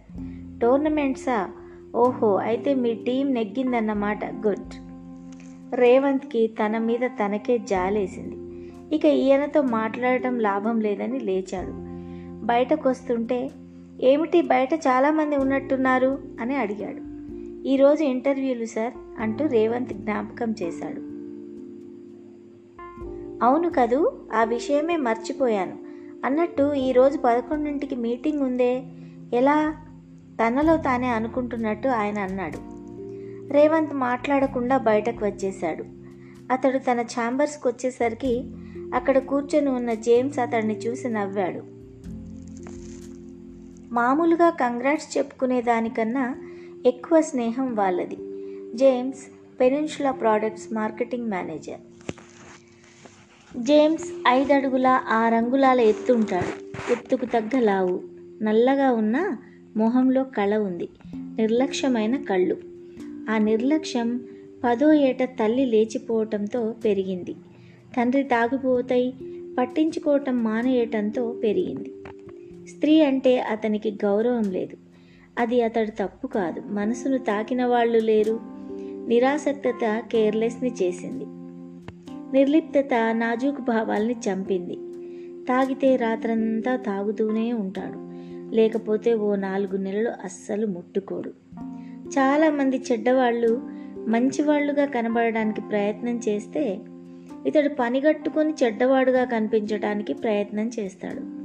టోర్నమెంట్సా? 0.61 1.51
ఓహో 1.97 2.37
అయితే 2.37 2.75
మీ 2.75 2.95
టీం 2.95 3.35
నెగ్గిందన్నమాట. 3.35 4.25
గుడ్. 4.25 4.75
రేవంత్కి 5.75 6.47
తన 6.47 6.79
మీద 6.79 7.01
తనకే 7.07 7.59
జాలేసింది. 7.59 8.37
ఇక 8.97 9.05
ఈయనతో 9.05 9.63
మాట్లాడటం 9.63 10.39
లాభం 10.39 10.81
లేదని 10.81 11.21
లేచాడు. 11.21 11.90
బయటకు 12.43 12.91
వస్తుంటే 12.91 13.51
ఏమిటి 14.01 14.43
బయట 14.43 14.75
చాలామంది 14.75 15.37
ఉన్నట్టున్నారు? 15.37 16.19
అని 16.41 16.57
అడిగాడు. 16.57 17.11
ఈరోజు 17.69 18.03
ఇంటర్వ్యూలు 18.03 18.65
సార్ 18.65 18.93
అంటూ 19.21 19.47
రేవంత్ 19.47 19.93
జ్ఞాపకం 19.93 20.55
చేశాడు. 20.63 21.01
అవును 23.45 23.71
కదూ 23.71 24.13
ఆ 24.35 24.45
విషయమే 24.45 24.97
మర్చిపోయాను. 24.97 25.79
అన్నట్టు 26.25 26.75
ఈరోజు 26.75 27.19
పదకొండింటికి 27.19 27.97
మీటింగ్ 27.97 28.43
ఉందే 28.43 28.83
ఎలా? 29.33 29.75
తనలో 30.19 30.77
తానే 30.77 31.07
అనుకుంటున్నట్టు 31.07 31.89
ఆయన 31.89 32.19
అన్నాడు. 32.19 32.59
రేవంత్ 33.53 33.95
మాట్లాడకుండా 33.95 34.79
బయటకు 34.79 35.27
వచ్చేశాడు. 35.27 35.85
అతడు 36.53 36.79
తన 36.79 37.01
ఛాంబర్స్కి 37.01 37.69
వచ్చేసరికి 37.69 38.51
అక్కడ 38.95 39.19
కూర్చొని 39.19 39.69
ఉన్న 39.69 39.95
జేమ్స్ 39.95 40.39
అతన్ని 40.39 40.79
చూసి 40.79 41.09
నవ్వాడు. 41.09 41.80
మామూలుగా 43.91 44.51
కంగ్రాట్స్ 44.51 45.19
చెప్పుకునే 45.19 45.63
దానికన్నా 45.63 46.37
ఎక్కువ 46.87 47.21
స్నేహం 47.21 47.75
వాళ్ళది. 47.75 48.17
James 48.77 49.27
peninsula 49.61 50.11
products 50.11 50.73
marketing 50.73 51.31
manager. 51.31 51.81
James 53.63 54.05
ఐదడుగుల 54.29 55.01
ఆ 55.09 55.29
రంగులాల 55.29 55.81
ఎత్తుంటాడు. 55.81 56.71
ఎత్తుకు 56.93 57.25
తగ్గ 57.25 57.59
లావు. 57.59 58.01
నల్లగా 58.43 58.93
ఉన్న 58.93 59.37
మొహంలో 59.77 60.25
కళ 60.25 60.57
ఉంది. 60.57 60.89
నిర్లక్ష్యమైన 61.17 62.23
కళ్ళు. 62.23 62.57
ఆ 63.31 63.39
నిర్లక్ష్యం 63.39 64.21
పదో 64.65 64.93
ఏట 64.93 65.23
తల్లి 65.23 65.65
లేచిపోవటంతో 65.65 66.75
పెరిగింది. 66.85 67.35
తండ్రి 67.97 68.23
తాగిపోతాయి 68.23 69.15
పట్టించుకోవటం 69.59 70.45
మానేయటంతో 70.45 71.41
పెరిగింది. 71.45 71.95
స్త్రీ 72.77 73.03
అంటే 73.03 73.41
అతనికి 73.41 73.91
గౌరవం 73.91 74.43
లేదు. 74.43 74.77
అది 75.39 75.63
అతడు 75.63 75.91
తప్పు 75.91 76.27
కాదు. 76.27 76.63
మనసును 76.67 77.19
తాకిన 77.19 77.65
వాళ్ళు 77.65 77.99
లేరు. 77.99 78.41
నిరాసక్తత 79.09 80.03
కేర్లెస్ని 80.13 80.71
చేసింది. 80.83 81.25
నిర్లిప్తత 82.33 82.95
నాజూక్ 83.13 83.61
భావాల్ని 83.61 84.15
చంపింది. 84.15 84.75
తాగితే 85.45 85.97
రాత్రంతా 85.97 86.77
తాగుతూనే 86.77 87.53
ఉంటాడు. 87.53 88.11
లేకపోతే 88.55 89.15
ఓ 89.15 89.35
నాలుగు 89.35 89.77
నెలలు 89.77 90.09
అస్సలు 90.09 90.67
ముట్టుకోడు. 90.67 91.31
చాలామంది 92.19 92.77
చెడ్డవాళ్ళు 92.93 93.61
మంచివాళ్ళుగా 94.09 94.85
కనబడడానికి 94.85 95.61
ప్రయత్నం 95.61 96.21
చేస్తే 96.29 96.81
ఇతడు 97.47 97.69
పనిగట్టుకొని 97.69 98.55
చెడ్డవాడుగా 98.65 99.25
కనిపించడానికి 99.25 100.13
ప్రయత్నం 100.13 100.71
చేస్తాడు. 100.79 101.40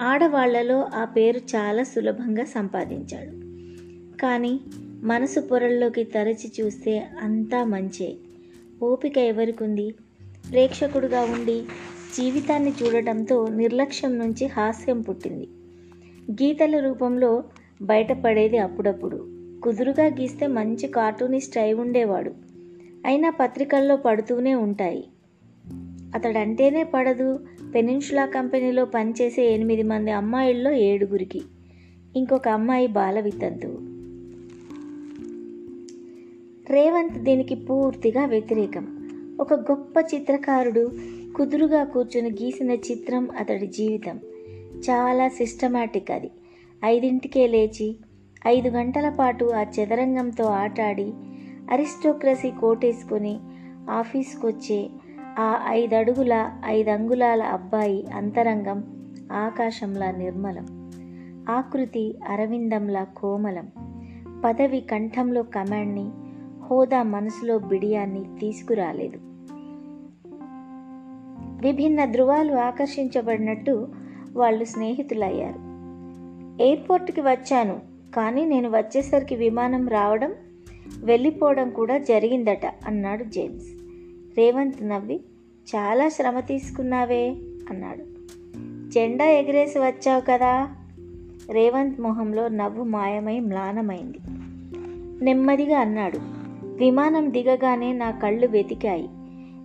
ఆడవాళ్ళలో 0.00 0.88
ఆ 0.94 1.04
పేరు 1.04 1.38
చాలా 1.38 1.82
సులభంగా 1.82 2.44
సంపాదించాడు. 2.44 3.30
కానీ 4.16 4.60
మనసు 5.02 5.40
పొరల్లోకి 5.40 6.04
తరచి 6.04 6.52
చూస్తే 6.60 7.08
అంతా 7.22 7.64
మంచే. 7.64 8.16
ఓపిక 8.82 9.18
ఎవరికుంది? 9.18 9.94
ప్రేక్షకుడుగా 10.50 11.20
ఉండి 11.20 11.62
జీవితాన్ని 12.16 12.72
చూడటంతో 12.82 13.48
నిర్లక్ష్యం 13.48 14.18
నుంచి 14.18 14.46
హాస్యం 14.46 15.00
పుట్టింది. 15.00 15.48
గీతల 16.32 16.80
రూపంలో 16.80 17.44
బయటపడేది 17.82 18.58
అప్పుడప్పుడు. 18.58 19.28
కుదురుగా 19.62 20.06
గీస్తే 20.06 20.46
మంచి 20.46 20.88
కార్టూనిస్ట్ 20.88 21.58
అయి 21.58 21.72
ఉండేవాడు. 21.72 22.32
అయినా 23.06 23.30
పత్రికల్లో 23.30 23.96
పడుతూనే 23.96 24.54
ఉంటాయి. 24.54 25.08
అతడంటేనే 26.14 26.84
పడదు 26.84 27.46
పెనిన్షులా 27.74 28.26
కంపెనీలో 28.26 28.84
పనిచేసే 28.84 29.54
ఎనిమిది 29.54 29.82
మంది 29.82 30.10
అమ్మాయిల్లో 30.10 30.70
ఏడుగురికి. 30.70 31.42
ఇంకొక 32.16 32.48
అమ్మాయి 32.48 32.86
బాల 32.86 33.20
వితంతువు. 33.20 33.90
రేవంత్ 36.72 37.18
దీనికి 37.18 37.54
పూర్తిగా 37.54 38.26
వ్యతిరేకం. 38.26 38.96
ఒక 39.40 39.54
గొప్ప 39.54 39.94
చిత్రకారుడు 40.14 40.90
కుదురుగా 41.36 41.84
కూర్చుని 41.84 42.30
గీసిన 42.30 42.70
చిత్రం 42.70 43.28
అతడి 43.38 43.66
జీవితం. 43.66 44.20
చాలా 44.90 45.28
సిస్టమాటిక్ 45.28 46.10
అది. 46.10 46.30
ఐదింటికే 46.84 47.46
లేచి 47.46 47.96
ఐదు 48.46 48.68
గంటల 48.68 49.08
పాటు 49.08 49.44
ఆ 49.44 49.62
చదరంగంతో 49.62 50.44
ఆటాడి 50.44 51.12
అరిస్టోక్రసీ 51.70 52.50
కోటేసుకొని 52.50 53.38
ఆఫీస్కి 53.90 54.46
వచ్చే 54.46 54.88
ఆ 55.40 55.64
ఐదు 55.66 55.94
అడుగుల 55.94 56.50
ఐదు 56.64 56.90
అంగుళాల 56.90 57.42
అబ్బాయి 57.42 58.06
అంతరంగం 58.14 58.84
ఆకాశంలా 59.32 60.10
నిర్మలం. 60.10 60.90
ఆకృతి 61.50 62.18
అరవిందంలా 62.28 63.04
కోమలం. 63.04 63.68
పదవి 64.44 64.80
కంఠంలో 64.80 65.42
కమాండ్ని 65.42 66.10
హోదా 66.64 67.02
మనసులో 67.02 67.58
బిడియాన్ని 67.58 68.24
తీసుకురాలేదు. 68.38 69.18
విభిన్న 71.66 72.04
ధృవాలు 72.04 72.54
ఆకర్షించబడినట్టు 72.54 73.88
వాళ్ళు 74.32 74.64
స్నేహితులయ్యారు. 74.64 75.58
ఎయిర్పోర్ట్కి 76.62 77.20
వచ్చాను 77.20 77.80
కానీ 78.14 78.44
నేను 78.44 78.70
వచ్చేసరికి 78.70 79.34
విమానం 79.34 79.88
రావడం 79.88 80.34
వెళ్ళిపోవడం 81.04 81.70
కూడా 81.70 81.98
జరిగిందట 81.98 82.66
అన్నాడు 82.86 83.24
జేమ్స్. 83.24 83.66
రేవంత్ 84.38 84.88
నవ్వి 84.88 85.20
చాలా 85.76 86.08
శ్రమ 86.08 86.40
తీసుకున్నావే 86.40 87.36
అన్నాడు. 87.70 88.04
జెండా 88.90 89.24
ఎగిరేసి 89.24 89.78
వచ్చావు 89.78 90.20
కదా? 90.20 90.68
రేవంత్ 91.50 92.00
మొహంలో 92.00 92.48
నవ్వు 92.48 92.84
మాయమై 92.84 93.40
మ్లానమైంది. 93.40 94.18
నెమ్మదిగా 95.24 95.78
అన్నాడు. 95.78 96.18
విమానం 96.66 97.32
దిగగానే 97.32 97.92
నా 97.92 98.10
కళ్ళు 98.10 98.46
వెతికాయి. 98.46 99.08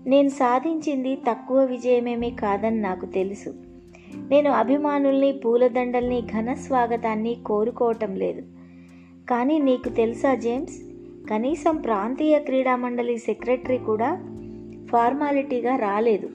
నేను 0.10 0.30
సాధించింది 0.30 1.16
తక్కువ 1.16 1.64
విజయమేమీ 1.64 2.32
కాదని 2.32 2.82
నాకు 2.82 3.06
తెలుసు. 3.06 3.54
నేను 4.16 4.52
అభిమానుల్ని 4.52 5.32
పూలదండల్ని 5.32 6.22
ఘన 6.22 6.54
స్వాగతాన్ని 6.54 7.38
కోరుకోవటం 7.46 8.16
లేదు. 8.16 8.42
కానీ 9.30 9.60
నీకు 9.60 9.90
తెలుసా 9.90 10.36
జేమ్స్? 10.36 10.74
కనీసం 11.30 11.78
ప్రాంతీయ 11.78 12.40
క్రీడా 12.40 12.76
మండలి 12.76 13.18
సెక్రటరీ 13.18 13.78
కూడా 13.78 14.35
ఫార్మాలిటీగా 14.96 15.76
రాలేదు. 15.76 16.28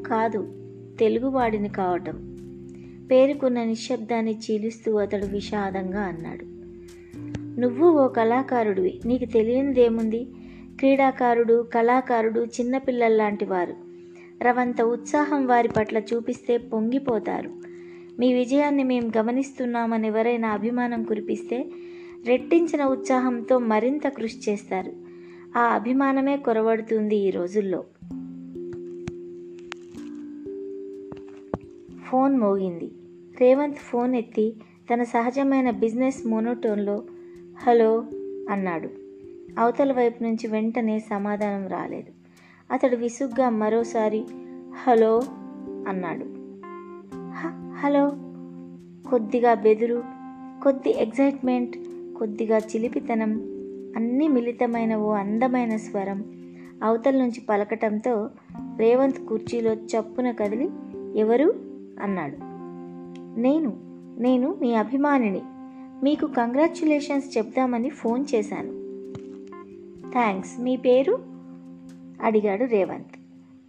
కాదు 0.06 0.52
తెలుగువాడిని 1.00 1.68
కావటం. 1.68 2.38
పేరుకున్న 3.10 3.64
నిశ్శబ్దాన్ని 3.64 4.38
చీలుస్తూ 4.38 4.96
అతడు 4.96 5.26
విషాదంగా 5.26 6.00
అన్నాడు. 6.00 6.44
నువ్వు 7.60 7.90
ఓ 7.90 8.08
కళాకారుడివి 8.08 9.00
నీకు 9.06 9.24
తెలియనిదేముంది? 9.24 10.28
క్రీడాకారుడు 10.78 11.68
కళాకారుడు 11.74 12.40
చిన్నపిల్లల్లాంటి 12.40 13.44
వారు. 13.44 13.87
రవంత 14.42 14.82
ఉత్సాహం 14.82 15.46
వారి 15.46 15.68
పట్ల 15.68 15.98
చూపిస్తే 15.98 16.56
పొంగిపోతారు. 16.56 17.50
మీ 18.18 18.32
విజయాన్ని 18.32 18.84
మేము 18.84 19.12
గమనిస్తున్నామని 19.18 20.06
ఎవరైనా 20.06 20.48
అభిమానం 20.48 21.02
కురిపిస్తే 21.02 21.68
రెట్టించిన 22.26 22.84
ఉత్సాహంతో 22.84 23.58
మరింత 23.58 24.08
కృషి 24.08 24.50
చేస్తారు. 24.50 24.92
ఆ 25.58 25.60
అభిమానమే 25.60 26.36
కొరవడుతుంది 26.36 27.16
ఈ 27.16 27.30
రోజుల్లో. 27.30 27.84
ఫోన్ 32.10 32.38
మోగింది. 32.38 32.90
రేవంత్ 33.40 33.76
ఫోన్ 33.76 34.14
ఎత్తి 34.14 34.54
తన 34.94 35.02
సహజమైన 35.02 35.70
బిజినెస్ 35.70 36.26
మోనోటోన్లో 36.26 37.04
హలో 37.58 38.04
అన్నాడు. 38.50 38.88
అవతల 39.58 39.92
వైపు 39.92 40.22
నుంచి 40.22 40.46
వెంటనే 40.46 40.98
సమాధానం 40.98 41.68
రాలేదు. 41.68 42.17
అతడు 42.70 42.96
విసుగ్గా 42.96 43.48
మరోసారి 43.48 44.24
హలో 44.84 45.22
అన్నాడు. 45.88 46.24
"హ- 47.30 47.86
హలో 47.86 48.12
కొద్దిగా 49.10 49.54
బెదురు 49.54 50.02
కొద్ది 50.62 51.02
ఎగ్జైట్మెంట్ 51.02 51.76
కొద్దిగా 52.18 52.58
చిలిపితనం 52.58 53.30
అన్నీ 53.96 54.28
మిళితమైన 54.28 54.96
ఓ 54.96 55.12
అందమైన 55.12 55.76
స్వరం 55.76 56.24
అవతల 56.82 57.18
నుంచి 57.18 57.40
పలకటంతో 57.48 58.30
రేవంత్ 58.76 59.26
కుర్చీలో 59.26 59.74
చప్పున 59.74 60.30
కదిలి 60.30 60.70
ఎవరు? 61.16 61.54
అన్నాడు. 62.02 62.36
నేను 63.40 63.76
నేను 64.18 64.56
మీ 64.60 64.74
అభిమానిని. 64.74 65.42
మీకు 66.02 66.26
కంగ్రాచ్యులేషన్స్ 66.26 67.38
చెప్దామని 67.38 67.88
ఫోన్ 67.88 68.24
చేశాను. 68.34 68.70
థ్యాంక్స్ 70.12 70.60
మీ 70.60 70.76
పేరు? 70.76 71.37
అడిగాడు 72.22 72.64
రేవంత్. 72.64 73.16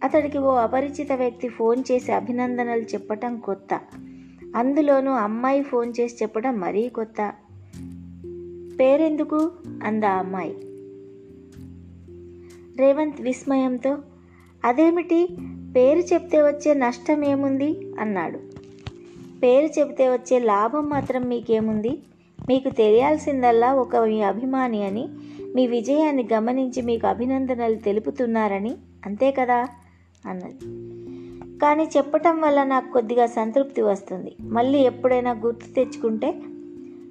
అతడికి 0.04 0.38
ఓ 0.38 0.54
అపరిచిత 0.54 1.12
వ్యక్తి 1.12 1.48
ఫోన్ 1.48 1.84
చేసి 1.92 2.12
అభినందనలు 2.12 2.80
చెప్పటం 2.80 3.38
కొత్త. 3.38 3.80
అందులోనూ 4.56 5.12
అమ్మాయి 5.12 5.62
ఫోన్ 5.62 5.92
చేసి 6.00 6.16
చెప్పడం 6.22 6.60
మరీ 6.60 6.88
కొత్త. 6.88 7.32
పేరెందుకు? 8.80 9.50
అందా 9.82 10.10
అమ్మాయి. 10.10 10.56
రేవంత్ 12.78 13.20
విస్మయంతో 13.20 13.98
అదేమిటి? 14.64 15.28
పేరు 15.76 15.98
చెప్తే 15.98 16.42
వచ్చే 16.42 16.74
నష్టం 16.74 17.24
ఏముంది 17.24 17.92
అన్నాడు. 18.00 18.38
పేరు 19.42 19.80
చెబితే 19.80 20.08
వచ్చే 20.08 20.38
లాభం 20.38 20.88
మాత్రం 20.88 21.22
మీకేముంది? 21.22 21.98
మీకు 22.48 22.68
తెలియాల్సిందల్లా 22.68 23.74
ఒక 23.74 23.96
మీ 23.96 24.22
అభిమాని 24.22 24.84
అని 24.84 25.08
మీ 25.54 25.66
విజయాన్ని 25.66 26.28
గమనించి 26.32 26.82
మీకు 26.82 27.06
అభినందనలు 27.06 27.74
తెలుపుతున్నారని 27.74 28.76
అంతే 29.06 29.30
కదా? 29.30 29.68
అన్నది. 30.26 30.80
కానీ 31.58 31.88
చెప్పటం 31.96 32.40
వల్ల 32.40 32.64
నాకు 32.64 32.92
కొద్దిగా 32.92 33.26
సంతృప్తి 33.26 33.82
వస్తుంది. 33.82 34.36
మళ్ళీ 34.40 34.78
ఎప్పుడైనా 34.78 35.30
గుర్తు 35.30 35.74
తెచ్చుకుంటే 35.74 36.32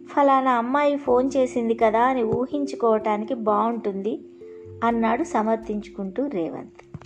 ఫలానా 0.07 0.51
అమ్మాయి 0.51 0.97
ఫోన్ 0.97 1.31
చేసింది 1.37 1.73
కదా 1.73 2.01
అని 2.01 2.23
ఊహించుకోవటానికి 2.23 3.33
బాగుంటుంది 3.33 4.21
అన్నాడు 4.83 5.23
సమర్థించుకుంటూ 5.23 6.27
రేవంత్. 6.27 6.99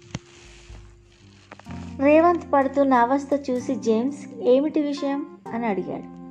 రేవంత్ 2.02 2.54
పడుతున్న 2.54 2.94
అవస్థ 2.94 3.50
చూసి 3.52 3.76
జేమ్స్ 3.76 4.42
ఏమిటి 4.42 4.82
విషయం? 4.82 5.26
అని 5.54 5.66
అడిగాడు. 5.66 6.24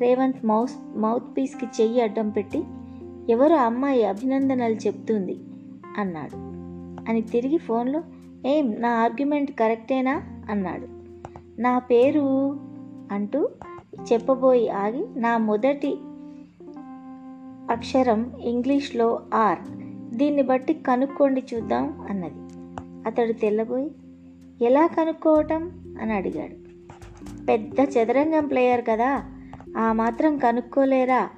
రేవంత్ 0.00 0.44
మౌస్ 0.44 0.98
మౌత్ 0.98 1.36
పీస్కి 1.36 1.66
చెయ్యి 1.66 2.00
అడ్డం 2.00 2.28
పెట్టి 2.28 2.64
ఎవరు 3.28 3.54
అమ్మాయి 3.54 4.04
అభినందనలు 4.04 4.74
చెప్తుంది 4.74 5.38
అన్నాడు. 5.96 6.36
అని 7.10 7.22
తిరిగి 7.22 7.58
ఫోన్లో 7.58 8.02
ఏం 8.46 8.76
నా 8.78 8.90
ఆర్గ్యుమెంట్ 8.90 9.52
కరెక్టేనా? 9.52 10.22
అన్నాడు. 10.50 10.88
నా 11.60 11.78
పేరు? 11.78 12.60
అంటూ 13.12 13.48
చెప్పబోయి 14.12 14.68
ఆగి 14.68 15.20
నా 15.20 15.38
మొదటి 15.38 15.96
అక్షరం 17.70 18.32
ఇంగ్లీష్లో 18.40 19.20
ఆర్. 19.34 19.58
దీన్ని 20.16 20.42
బట్టి 20.42 20.74
కనుక్కోండి 20.74 21.42
చూద్దాం 21.54 22.06
అన్నది. 22.10 22.34
అతడు 23.08 23.32
తెల్లబోయి 23.32 23.90
ఎలా 24.62 24.86
కనుక్కోవటం? 24.86 25.70
అని 26.02 26.12
అడిగాడు. 26.12 26.66
పెద్ద 27.46 27.74
చదరంగం 27.80 28.46
ప్లేయర్ 28.46 28.84
కదా 28.88 29.24
ఆ 29.78 29.92
మాత్రం 29.92 30.38
కనుక్కోలేరా? 30.38 31.28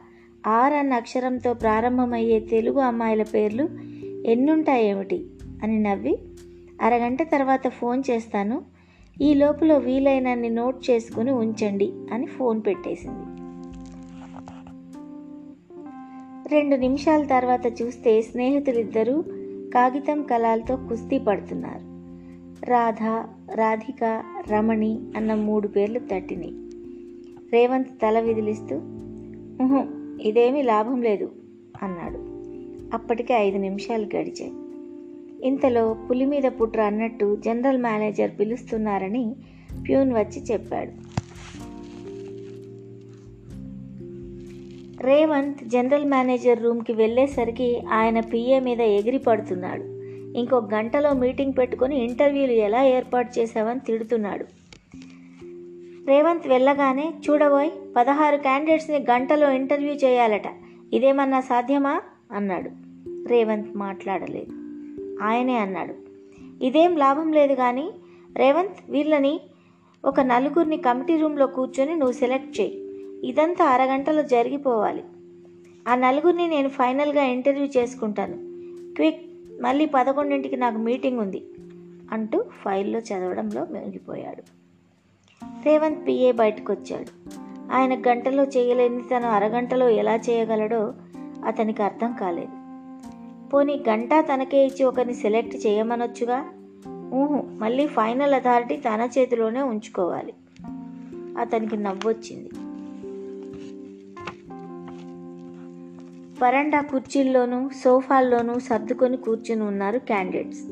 ఆర్ 0.48 0.72
అన్న 0.72 0.92
అక్షరంతో 0.92 1.54
ప్రారంభమయ్యే 1.54 2.40
తెలుగు 2.40 2.80
అమ్మాయిల 2.80 3.22
పేర్లు 3.22 3.68
ఎన్నుంటాయేమిటి 4.26 5.26
అని 5.62 5.78
నవ్వి 5.78 6.18
అరగంట 6.82 7.22
తర్వాత 7.22 7.68
ఫోన్ 7.68 8.02
చేస్తాను. 8.10 8.62
ఈ 9.20 9.34
లోపల 9.34 9.76
వీలైనన్ని 9.78 10.50
నోట్ 10.50 10.90
చేసుకుని 10.90 11.30
ఉంచండి 11.32 11.92
అని 12.12 12.26
ఫోన్ 12.26 12.62
పెట్టేసింది. 12.66 13.24
రెండు 16.54 16.76
నిమిషాల 16.76 17.24
తర్వాత 17.24 17.82
చూస్తే 17.82 18.22
స్నేహితులిద్దరూ 18.22 19.24
కాగితం 19.74 20.22
కలాలతో 20.22 20.76
కుస్తీ 20.76 21.18
పడుతున్నారు. 21.18 21.84
రాధ 22.70 23.02
రాధిక 23.54 24.22
రమణి 24.50 24.98
అన్న 25.16 25.34
మూడు 25.34 25.68
పేర్లు 25.68 25.98
తట్టినాయి. 25.98 26.54
రేవంత్ 27.52 27.88
తల 28.02 28.20
విదిలిస్తూ 28.20 28.80
ఇదేమీ 30.20 30.62
లాభం 30.62 31.02
లేదు 31.02 31.32
అన్నాడు. 31.82 32.18
అప్పటికే 32.94 33.34
ఐదు 33.34 33.58
నిమిషాలు 33.58 34.02
గడిచాయి. 34.02 34.52
ఇంతలో 35.46 35.96
పులి 36.10 36.24
మీద 36.24 36.42
పుట్ర 36.42 36.80
అన్నట్టు 36.80 37.36
జనరల్ 37.44 37.78
మేనేజర్ 37.78 38.30
పిలుస్తున్నారని 38.40 39.36
ప్యూన్ 39.86 40.12
వచ్చి 40.12 40.42
చెప్పాడు. 40.52 41.18
రేవంత్ 45.02 45.64
జనరల్ 45.68 46.04
మేనేజర్ 46.04 46.62
రూమ్కి 46.62 46.92
వెళ్ళేసరికి 46.92 47.82
ఆయన 47.92 48.20
పిఏ 48.20 48.60
మీద 48.60 48.80
ఎగిరి 48.80 49.18
పడుతున్నాడు 49.18 49.82
ఇంకో 50.38 50.68
గంటలో 50.74 51.12
మీటింగ్ 51.12 51.52
పెట్టుకొని 51.58 52.04
ఇంటర్వ్యూలు 52.04 52.52
ఎలా 52.52 52.84
ఏర్పాటు 52.84 53.38
చేశావని 53.38 53.80
తిడుతున్నాడు. 53.80 54.67
రేవంత్ 56.08 56.48
వెళ్ళగానే 56.48 57.14
చూడబోయ్ 57.30 57.70
పదహారు 57.96 58.36
క్యాండిడేట్స్ని 58.36 58.98
గంటలో 59.10 59.50
ఇంటర్వ్యూ 59.50 59.92
చేయాలట. 59.94 60.42
ఇదేమన్నా 60.92 61.40
సాధ్యమా? 61.40 62.00
అన్నాడు. 62.32 62.70
రేవంత్ 63.28 63.76
మాట్లాడలేదు. 63.76 64.52
ఆయనే 65.22 65.56
అన్నాడు. 65.56 65.94
ఇదేం 66.64 66.96
లాభం 66.96 67.32
లేదు 67.32 67.54
కానీ 67.54 67.90
రేవంత్ 68.36 68.90
వీళ్ళని 68.90 69.40
ఒక 70.04 70.20
నలుగురిని 70.20 70.76
కమిటీ 70.76 71.16
రూమ్లో 71.16 71.46
కూర్చొని 71.46 71.96
నువ్వు 71.96 72.12
సెలెక్ట్ 72.12 72.60
చేయి 72.60 72.82
ఇదంతా 73.28 73.64
అరగంటలో 73.64 74.22
జరిగిపోవాలి. 74.22 75.04
ఆ 75.88 75.94
నలుగురిని 75.94 76.46
నేను 76.46 76.68
ఫైనల్గా 76.68 77.22
ఇంటర్వ్యూ 77.22 77.66
చేసుకుంటాను. 77.66 78.36
క్విక్ 78.94 79.22
మళ్ళీ 79.60 79.86
పదకొండింటికి 79.86 80.56
నాకు 80.56 80.78
మీటింగ్ 80.78 81.18
ఉంది 81.18 81.42
అంటూ 82.12 82.44
ఫైల్లో 82.64 82.98
చదవడంలో 82.98 83.66
మెలిగిపోయాడు. 83.70 84.57
రేవంత్ 85.44 86.06
పిఏ 86.06 86.32
బయటకు 86.32 86.72
వచ్చాడు 86.72 87.30
ఆయన 87.72 88.00
గంటలో 88.08 88.44
చేయలేని 88.44 89.02
తను 89.02 89.28
అరగంటలో 89.28 89.88
ఎలా 89.88 90.16
చేయగలడో 90.16 90.92
అతనికి 91.44 91.82
అర్థం 91.82 92.12
కాలేదు. 92.20 92.52
పోనీ 93.48 93.84
గంట 93.88 94.08
తనకే 94.14 94.66
ఇచ్చి 94.66 94.84
ఒకరిని 94.84 95.14
సెలెక్ట్ 95.14 95.66
చేయమనొచ్చుగా? 95.66 96.44
ఊహు 97.14 97.42
మళ్ళీ 97.58 97.86
ఫైనల్ 97.86 98.34
అథారిటీ 98.34 98.76
తన 98.76 99.08
చేతిలోనే 99.18 99.62
ఉంచుకోవాలి. 99.62 100.34
అతనికి 101.38 101.76
నవ్వొచ్చింది. 101.76 102.50
వరండా 106.44 106.80
కుర్చీల్లోనూ 106.80 107.68
సోఫాల్లోనూ 107.68 108.58
సర్దుకొని 108.58 109.16
కూర్చుని 109.16 109.62
ఉన్నారు 109.62 109.98
క్యాండిడేట్స్. 109.98 110.62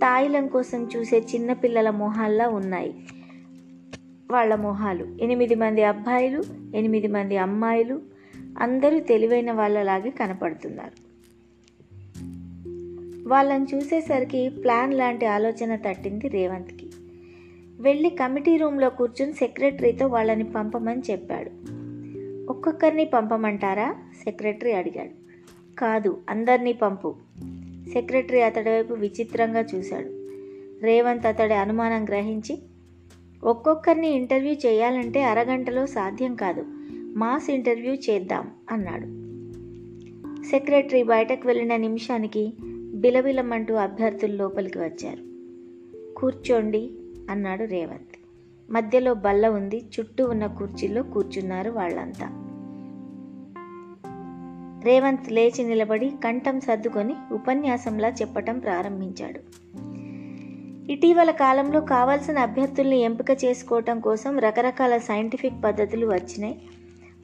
తాయిలం 0.00 0.48
కోసం 0.48 0.88
చూసే 0.96 1.18
చిన్నపిల్లల 1.34 1.90
మొహాల్లా 1.90 2.48
ఉన్నాయి. 2.48 2.94
వాళ్ళ 4.32 4.54
మొహాలు. 4.54 5.06
ఎనిమిది 5.20 5.54
మంది 5.54 5.82
అబ్బాయిలు 5.82 6.42
ఎనిమిది 6.74 7.06
మంది 7.06 7.36
అమ్మాయిలు 7.36 8.00
అందరూ 8.58 9.00
తెలివైన 9.00 9.52
వాళ్ళలాగే 9.52 10.10
కనపడుతున్నారు. 10.10 11.12
వాళ్ళని 13.28 13.66
చూసేసరికి 13.74 14.48
ప్లాన్ 14.48 14.94
లాంటి 14.94 15.26
ఆలోచన 15.26 15.76
తట్టింది 15.76 16.28
రేవంత్కి. 16.28 16.90
వెళ్ళి 17.80 18.10
కమిటీ 18.10 18.56
రూమ్లో 18.56 18.90
కూర్చుని 18.90 19.32
సెక్రటరీతో 19.32 20.06
వాళ్ళని 20.06 20.44
పంపమని 20.44 21.02
చెప్పాడు. 21.10 21.50
ఒక్కొక్కరిని 22.50 23.04
పంపమంటారా? 23.04 23.94
సెక్రటరీ 24.24 24.72
అడిగాడు. 24.72 25.10
కాదు 25.78 26.20
అందరినీ 26.30 26.72
పంపు. 26.72 27.14
సెక్రటరీ 27.92 28.40
అతడి 28.40 28.70
వైపు 28.70 28.94
విచిత్రంగా 28.94 29.64
చూశాడు. 29.74 30.28
రేవంత్ 30.82 31.26
అతడి 31.26 31.54
అనుమానం 31.54 32.04
గ్రహించి 32.04 32.58
ఒక్కొక్కరిని 33.44 34.08
ఇంటర్వ్యూ 34.08 34.52
చేయాలంటే 34.52 35.22
అరగంటలో 35.22 35.86
సాధ్యం 35.86 36.34
కాదు. 36.34 36.64
మాస్ 37.18 37.50
ఇంటర్వ్యూ 37.50 37.94
చేద్దాం 37.94 38.50
అన్నాడు. 38.70 39.22
సెక్రటరీ 40.44 41.02
బయటకు 41.02 41.46
వెళ్ళిన 41.46 41.76
నిమిషానికి 41.76 42.54
బిలబిలమంటూ 42.94 43.74
అభ్యర్థులు 43.74 44.36
లోపలికి 44.36 44.78
వచ్చారు. 44.78 45.32
కూర్చోండి 46.14 46.90
అన్నాడు 47.30 47.64
రేవంత్. 47.64 48.16
మధ్యలో 48.70 49.14
బల్ల 49.14 49.48
ఉంది 49.48 49.84
చుట్టూ 50.00 50.28
ఉన్న 50.28 50.46
కుర్చీల్లో 50.46 51.02
కూర్చున్నారు 51.02 51.70
వాళ్ళంతా. 51.70 52.28
రేవంత్ 54.84 55.32
లేచి 55.32 55.64
నిలబడి 55.64 56.12
కంఠం 56.24 56.60
సర్దుకొని 56.60 57.14
ఉపన్యాసంలా 57.32 58.08
చెప్పటం 58.08 58.58
ప్రారంభించాడు. 58.58 59.40
ఇటీవల 60.90 61.30
కాలంలో 61.30 61.80
కావాల్సిన 61.80 62.38
అభ్యర్థుల్ని 62.38 62.98
ఎంపిక 63.00 63.44
చేసుకోవటం 63.44 64.00
కోసం 64.00 64.38
రకరకాల 64.38 64.98
సైంటిఫిక్ 64.98 65.64
పద్ధతులు 65.64 66.06
వచ్చినాయి. 66.06 66.60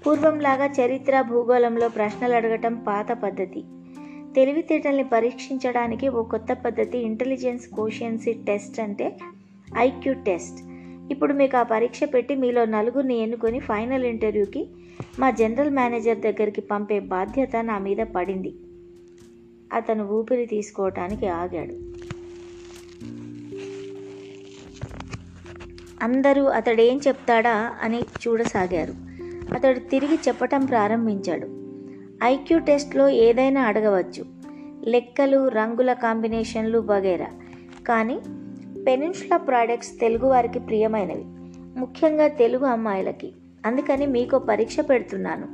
పూర్వంలాగా 0.06 0.66
చరిత్ర 0.66 1.20
భూగోళంలో 1.20 1.88
ప్రశ్నలు 1.88 2.32
అడగటం 2.32 2.74
పాత 2.74 3.12
పద్ధతి. 3.12 3.64
తెలివితేటల్ని 4.34 5.04
పరీక్షించడానికి 5.04 6.08
ఓ 6.08 6.22
కొత్త 6.22 6.52
పద్ధతి 6.52 6.98
ఇంటెలిజెన్స్ 6.98 7.68
కోషియన్సీ 7.68 8.32
టెస్ట్ 8.32 8.80
అంటే 8.80 9.18
ఐక్యూ 9.78 10.14
టెస్ట్. 10.14 10.56
ఇప్పుడు 11.10 11.32
మీకు 11.32 11.56
ఆ 11.56 11.62
పరీక్ష 11.62 12.00
పెట్టి 12.14 12.34
మీలో 12.34 12.64
నలుగురిని 12.64 13.18
ఎన్నుకొని 13.18 13.58
ఫైనల్ 13.58 14.04
ఇంటర్వ్యూకి 14.04 14.68
మా 15.18 15.30
జనరల్ 15.30 15.70
మేనేజర్ 15.70 16.18
దగ్గరికి 16.18 16.60
పంపే 16.60 17.00
బాధ్యత 17.00 17.56
నా 17.60 17.78
మీద 17.78 17.96
పడింది. 17.96 18.54
అతను 19.72 20.08
ఊపిరి 20.08 20.46
తీసుకోవటానికి 20.46 21.26
ఆగాడు. 21.26 21.87
అందరూ 26.02 26.44
అతడేం 26.44 27.00
చెప్తాడా 27.08 27.74
అని 27.82 28.00
చూడసాగారు. 28.00 28.94
అతడు 29.54 29.78
తిరిగి 29.78 30.14
చెప్పటం 30.14 30.64
ప్రారంభించాడు. 30.64 31.58
ఐక్యూ 32.24 32.58
టెస్ట్లో 32.58 33.08
ఏదైనా 33.08 33.62
అడగవచ్చు. 33.62 34.24
లెక్కలు 34.88 35.48
రంగుల 35.48 35.92
కాంబినేషన్లు 35.92 36.78
వగైరా. 36.78 37.26
కానీ 37.88 38.20
పెనిన్షులా 38.86 39.36
ప్రాడక్ట్స్ 39.36 40.00
తెలుగు 40.00 40.26
వారికి 40.26 40.58
ప్రియమైనవి. 40.58 41.24
ముఖ్యంగా 41.78 42.28
తెలుగు 42.28 42.64
అమ్మాయిలకి. 42.64 43.32
అందుకని 43.66 44.06
మీకు 44.06 44.38
పరీక్ష 44.38 44.80
పెడుతున్నాను. 44.80 45.46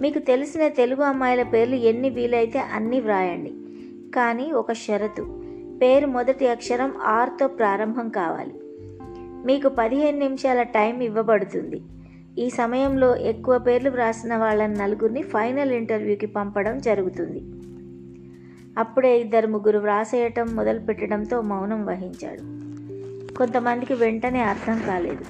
మీకు 0.00 0.18
తెలిసిన 0.18 0.68
తెలుగు 0.68 1.02
అమ్మాయిల 1.02 1.42
పేర్లు 1.42 1.74
ఎన్ని 1.74 2.10
వీలైతే 2.10 2.58
అన్నీ 2.58 3.00
వ్రాయండి. 3.00 3.52
కానీ 4.10 4.52
ఒక 4.52 4.72
షరతు. 4.72 5.42
పేరు 5.82 6.06
మొదటి 6.06 6.48
అక్షరం 6.48 6.94
ఆర్తో 7.02 7.48
ప్రారంభం 7.48 8.08
కావాలి. 8.08 8.52
మీకు 9.44 9.68
పదిహేను 9.68 10.18
నిమిషాల 10.18 10.62
టైం 10.62 11.00
ఇవ్వబడుతుంది. 11.00 11.80
ఈ 12.38 12.50
సమయంలో 12.50 13.16
ఎక్కువ 13.16 13.58
పేర్లు 13.58 13.90
వ్రాసిన 13.90 14.36
వాళ్ళని 14.36 14.74
నలుగురిని 14.74 15.22
ఫైనల్ 15.22 15.72
ఇంటర్వ్యూకి 15.72 16.26
పంపడం 16.26 16.80
జరుగుతుంది. 16.80 17.40
అప్పుడే 18.78 19.20
ఇద్దరు 19.20 19.46
ముగ్గురు 19.46 19.78
వ్రాసేయటం 19.78 20.46
మొదలుపెట్టడంతో 20.54 21.40
మౌనం 21.40 21.86
వహించాడు. 21.86 22.64
కొంతమందికి 23.34 23.94
వెంటనే 23.94 24.40
అర్థం 24.40 24.82
కాలేదు. 24.86 25.24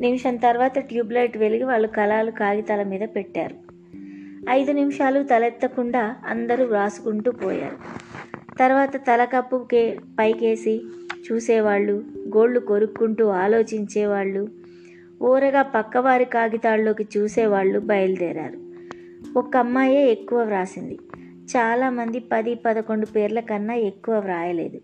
నిమిషం 0.00 0.36
తర్వాత 0.36 0.78
ట్యూబ్లైట్ 0.78 1.38
వెలిగి 1.38 1.64
వాళ్ళు 1.64 1.88
కళాలు 1.88 2.30
కాగితాల 2.30 2.82
మీద 2.82 3.00
పెట్టారు. 3.00 3.54
ఐదు 4.50 4.72
నిమిషాలు 4.72 5.22
తలెత్తకుండా 5.22 6.16
అందరూ 6.26 6.64
వ్రాసుకుంటూ 6.64 7.30
పోయారు. 7.30 7.76
తర్వాత 8.58 8.96
తలకప్పుకే 8.96 9.98
పైకేసి 10.18 10.82
చూసేవాళ్ళు 11.32 12.04
గోళ్ళు 12.36 12.60
కొరుక్కుంటూ 12.60 13.26
ఆలోచించేవాళ్ళు. 13.26 14.48
ఊరగా 15.22 15.62
పక్కవారి 15.62 16.24
కాగితాల్లోకి 16.24 17.08
చూసేవాళ్ళు 17.18 17.80
బయలుదేరారు. 17.80 18.66
ఒక 19.38 19.56
అమ్మాయే 19.56 20.10
ఎక్కువ 20.10 20.42
వ్రాసింది. 20.42 20.98
చాలామంది 21.56 22.20
పది 22.32 22.54
పదకొండు 22.54 23.06
పేర్ల 23.06 23.40
కన్నా 23.40 23.74
ఎక్కువ 23.74 24.18
వ్రాయలేదు. 24.18 24.80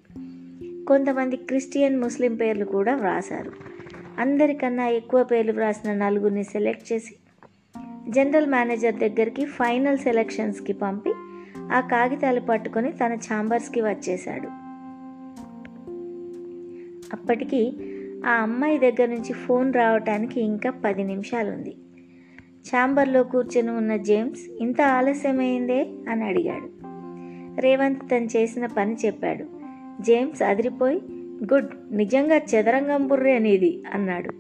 కొంతమంది 0.85 1.37
క్రిస్టియన్ 1.37 2.01
ముస్లిం 2.01 2.35
పేర్లు 2.35 2.65
కూడా 2.65 2.97
వ్రాసారు 2.97 3.53
అందరికన్నా 4.19 4.89
ఎక్కువ 4.89 5.25
పేర్లు 5.25 5.53
వ్రాసిన 5.53 5.93
నలుగురిని 5.93 6.45
సెలెక్ట్ 6.45 6.93
చేసి 6.93 7.15
జనరల్ 8.09 8.47
మేనేజర్ 8.47 8.95
దగ్గరికి 8.95 9.45
ఫైనల్ 9.45 9.99
సెలక్షన్స్కి 9.99 10.73
పంపి 10.73 11.13
ఆ 11.73 11.81
కాగితాలు 11.81 12.41
పట్టుకొని 12.41 12.93
తన 12.93 13.13
ఛాంబర్స్కి 13.13 13.81
వచ్చేశాడు. 13.81 14.62
అప్పటికి 17.13 17.73
ఆ 18.27 18.31
అమ్మాయి 18.31 18.79
దగ్గర 18.79 19.07
నుంచి 19.07 19.33
ఫోన్ 19.33 19.75
రావటానికి 19.75 20.41
ఇంకా 20.41 20.71
పది 20.71 21.05
నిమిషాలుంది. 21.05 21.77
ఛాంబర్లో 22.69 23.23
కూర్చొని 23.23 23.71
ఉన్న 23.71 23.97
జేమ్స్ 23.97 24.41
ఇంత 24.61 24.83
ఆలస్యమైందే? 24.83 25.87
అని 26.09 26.25
అడిగాడు. 26.25 26.69
రేవంత్ 27.61 28.11
తను 28.11 28.25
చేసిన 28.25 28.67
పని 28.67 28.95
చెప్పాడు. 28.95 29.45
జేమ్స్ 30.03 30.43
అదిరిపోయి 30.43 31.01
గుడ్ 31.53 31.97
నిజంగా 31.97 32.37
చదరంగం 32.37 33.07
బుర్రే 33.07 33.37
అనేది 33.37 33.83
అన్నాడు. 33.93 34.31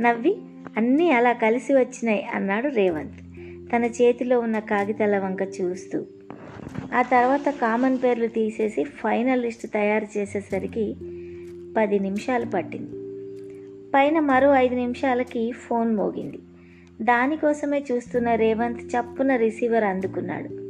నవ్వి 0.00 0.36
అన్నీ 0.76 1.10
అలా 1.10 1.32
కలిసి 1.32 1.74
వచ్చినాయి 1.74 2.26
అన్నాడు 2.34 2.68
రేవంత్. 2.68 3.14
తన 3.72 3.84
చేతిలో 3.84 4.40
ఉన్న 4.40 4.58
కాగితాల 4.58 5.18
వంక 5.18 5.42
చూస్తూ. 5.42 6.06
ఆ 6.94 7.02
తర్వాత 7.02 7.48
కామన్ 7.48 7.98
పేర్లు 8.04 8.26
తీసేసి 8.26 8.84
ఫైనల్ 8.84 9.42
లిస్ట్ 9.42 9.72
తయారు 9.72 10.18
చేసేసరికి 10.18 10.94
పది 11.78 11.98
నిమిషాలు 11.98 12.46
పట్టింది. 12.46 13.08
పైన 13.94 14.20
మరో 14.20 14.54
ఐదు 14.54 14.74
నిమిషాలకి 14.74 15.50
ఫోన్ 15.50 15.96
మోగింది. 15.96 16.38
దానికోసమే 17.02 17.84
చూస్తున్న 17.92 18.34
రేవంత్ 18.34 18.78
చప్పున 18.78 19.36
రిసీవర్ 19.36 19.84
అందుకున్నాడు. 19.84 20.68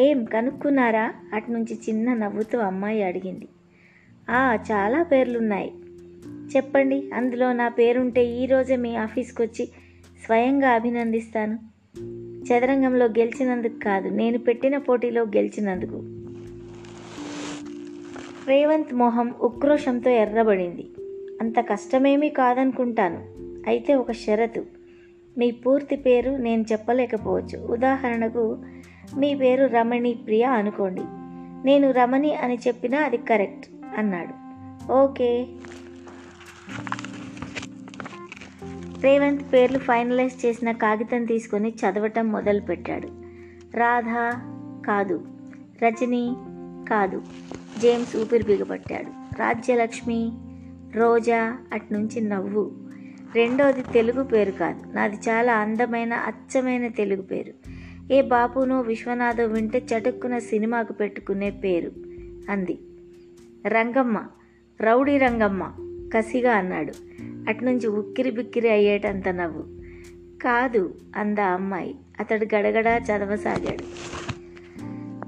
ఏం 0.00 0.24
కనుక్కున్నారా? 0.24 1.14
అటు 1.32 1.50
నుంచి 1.50 1.74
చిన్న 1.74 2.14
నవ్వుతూ 2.14 2.58
అమ్మాయి 2.58 3.02
అడిగింది. 3.02 3.48
ఆ 4.30 4.58
చాలా 4.72 5.02
పేర్లున్నాయి. 5.02 5.72
చెప్పండి 6.56 7.10
అందులో 7.14 7.52
నా 7.52 7.68
పేరుంటే 7.68 8.24
ఈరోజే 8.24 8.76
మీ 8.76 8.96
ఆఫీస్కి 8.96 9.42
వచ్చి 9.42 9.66
స్వయంగా 10.24 10.68
అభినందిస్తాను. 10.68 11.58
చదరంగంలో 12.44 13.06
గెలిచినందుకు 13.06 13.84
కాదు 13.84 14.08
నేను 14.08 14.38
పెట్టిన 14.38 14.78
పోటీలో 14.78 15.22
గెలిచినందుకు. 15.22 16.15
రేవంత్ 18.46 18.94
మొహం 18.94 19.34
ఉక్రోషంతో 19.40 20.10
ఎర్రబడింది. 20.10 20.90
అంత 21.40 21.58
కష్టమేమీ 21.60 22.28
కాదనుకుంటాను. 22.28 23.24
అయితే 23.66 23.94
ఒక 23.94 24.12
షరతు. 24.12 24.64
మీ 25.38 25.50
పూర్తి 25.50 25.96
పేరు 25.96 26.30
నేను 26.30 26.64
చెప్పలేకపోవచ్చు. 26.72 27.66
ఉదాహరణకు 27.66 28.58
మీ 29.18 29.34
పేరు 29.34 29.66
రమణి 29.66 30.14
ప్రియ 30.14 30.42
అనుకోండి. 30.44 31.00
నేను 31.66 31.90
రమణి 31.90 32.34
అని 32.34 32.58
చెప్పినా 32.66 32.98
అది 32.98 33.16
కరెక్ట్ 33.16 33.70
అన్నాడు. 33.98 34.46
ఓకే. 34.92 35.46
రేవంత్ 39.00 39.52
పేర్లు 39.52 39.78
ఫైనలైజ్ 39.78 40.46
చేసిన 40.46 40.72
కాగితం 40.72 41.24
తీసుకొని 41.24 41.70
చదవటం 41.70 42.32
మొదలుపెట్టాడు. 42.32 43.08
రాధా 43.76 44.30
కాదు. 44.86 45.24
రజని 45.82 46.34
కాదు. 46.88 47.22
జేమ్స్ 47.78 48.16
ఊపిరి 48.16 48.44
బిగబట్టాడు 48.44 49.38
రాజ్యలక్ష్మి 49.38 50.32
రోజా 50.94 51.58
అట్నుంచి 51.72 52.20
నవ్వు. 52.20 52.72
రెండోది 53.34 53.80
తెలుగు 53.92 54.24
పేరు 54.24 54.50
కాదు. 54.50 54.96
నాది 54.96 55.16
చాలా 55.16 55.54
అందమైన 55.54 56.14
అచ్చమైన 56.14 56.88
తెలుగు 56.88 57.22
పేరు. 57.22 57.52
ఏ 58.12 58.22
బాపునో 58.22 58.80
విశ్వనాథో 58.80 59.44
వింటే 59.44 59.78
చటుక్కున 59.78 60.38
సినిమాకు 60.38 60.92
పెట్టుకునే 60.92 61.50
పేరు 61.50 61.92
అంది. 62.50 62.78
రంగమ్మ 63.66 64.24
రౌడీ 64.80 65.18
రంగమ్మ 65.18 65.72
కసిగా 66.14 66.52
అన్నాడు. 66.52 66.92
అట్నుంచి 67.22 67.86
ఉక్కిరి 67.86 68.30
బిక్కిరి 68.30 68.70
అయ్యేటంత 68.70 69.28
నవ్వు. 69.28 69.62
కాదు 70.42 70.94
అంద 71.16 71.38
అమ్మాయి. 71.38 71.94
అతడు 72.20 72.46
గడగడా 72.54 72.96
చదవసాగాడు. 72.96 73.84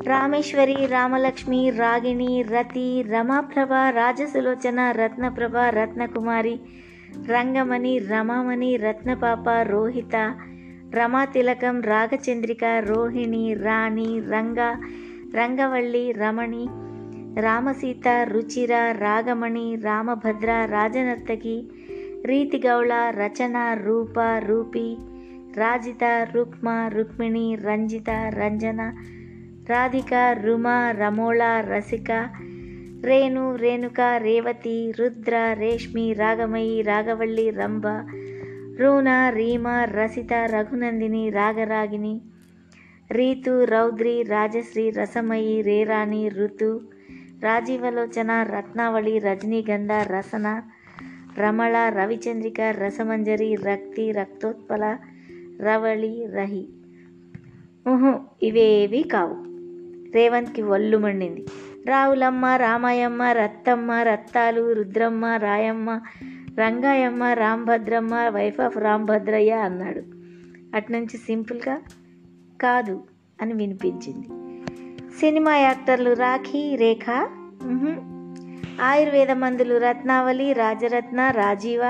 రామేశ్వరి 0.06 0.76
రామలక్ష్మి 0.86 1.60
రాగిణి 1.70 2.32
రతి 2.42 2.88
రమాప్రభ 3.10 3.72
రాజసులోచన 3.90 4.80
రత్నప్రభ 4.90 5.56
రత్నకుమారి 5.70 6.54
రంగమణి 7.28 7.94
రమామణి 8.08 8.70
రత్నపాప 8.76 9.48
రోహిత 9.62 10.16
రమాతిలకం 10.94 11.76
రాగచంద్రిక 11.82 12.64
రోహిణి 12.80 13.54
రాణి 13.62 14.10
రంగ 14.30 14.60
రంగవల్లి 15.34 16.12
రమణి 16.12 16.64
రామసీత 17.40 18.08
రుచిర 18.28 18.72
రాగమణి 19.00 19.66
రామభద్ర 19.82 20.50
రాజనర్తకి 20.70 21.56
రీతిగౌళ 22.24 22.92
రచన 23.18 23.56
రూప 23.84 24.18
రూపి 24.46 24.88
రాజిత 25.58 26.04
రుక్మ 26.32 26.68
రుక్మిణి 26.88 27.46
రంజిత 27.64 28.10
రంజన 28.38 28.80
రాధిక 29.68 30.14
రుమ 30.44 30.68
రమోళ 30.68 31.42
రసిక 31.60 32.28
రేణు 33.04 33.54
రేణుక 33.54 34.00
రేవతి 34.16 34.92
రుద్ర 35.00 35.52
రేష్మి 35.52 36.12
రాగమయి 36.12 36.82
రాగవల్లి 36.82 37.50
రంభ 37.50 37.86
రూన 38.80 39.28
రీమ 39.28 39.68
రసిత 39.68 40.32
రఘునందిని 40.32 41.30
రాగరాగిని 41.30 42.20
రీతు 43.10 43.64
రౌద్రి 43.64 44.22
రాజశ్రీ 44.22 44.90
రసమయి 44.90 45.62
రేరాణి 45.62 46.28
ఋతు 46.28 46.80
రాజీవలోచన 47.42 48.42
రత్నావళి 48.42 49.18
రజనీగంధ 49.18 49.92
రసన 49.92 50.62
రమళ 51.38 51.88
రవిచంద్రిక 51.88 52.60
రసమంజరి 52.60 53.54
రక్తి 53.54 54.12
రక్తోత్పల 54.12 54.96
రవళి 55.62 56.26
రహి. 56.34 56.68
ఊహు 57.88 58.20
ఇవేవి 58.42 59.02
కావు. 59.02 59.47
రేవంత్కి 60.14 60.62
ఒళ్ళు 60.62 60.98
మండింది. 60.98 61.46
రావులమ్మ 61.86 62.46
రామాయమ్మ 62.46 63.22
రత్తమ్మ 63.22 63.92
రత్తాలు 63.92 64.72
రుద్రమ్మ 64.72 65.26
రాయమ్మ 65.26 66.00
రంగాయమ్మ 66.58 67.24
రాంభద్రమ్మ 67.24 68.14
వైఫ్ 68.28 68.60
ఆఫ్ 68.60 68.78
రాంభద్రయ్య 68.78 69.52
అన్నాడు. 69.52 70.02
అట్నుంచి 70.76 71.16
సింపుల్గా 71.16 71.78
కాదు 72.60 73.02
అని 73.42 73.52
వినిపించింది. 73.52 74.28
సినిమా 75.20 75.56
యాక్టర్లు 75.56 76.12
రాఖీ 76.12 76.76
రేఖ 76.76 77.10
ఆయుర్వేద 78.82 79.30
మందులు 79.30 79.78
రత్నావళి 79.78 80.52
రాజరత్న 80.52 81.30
రాజీవ 81.30 81.80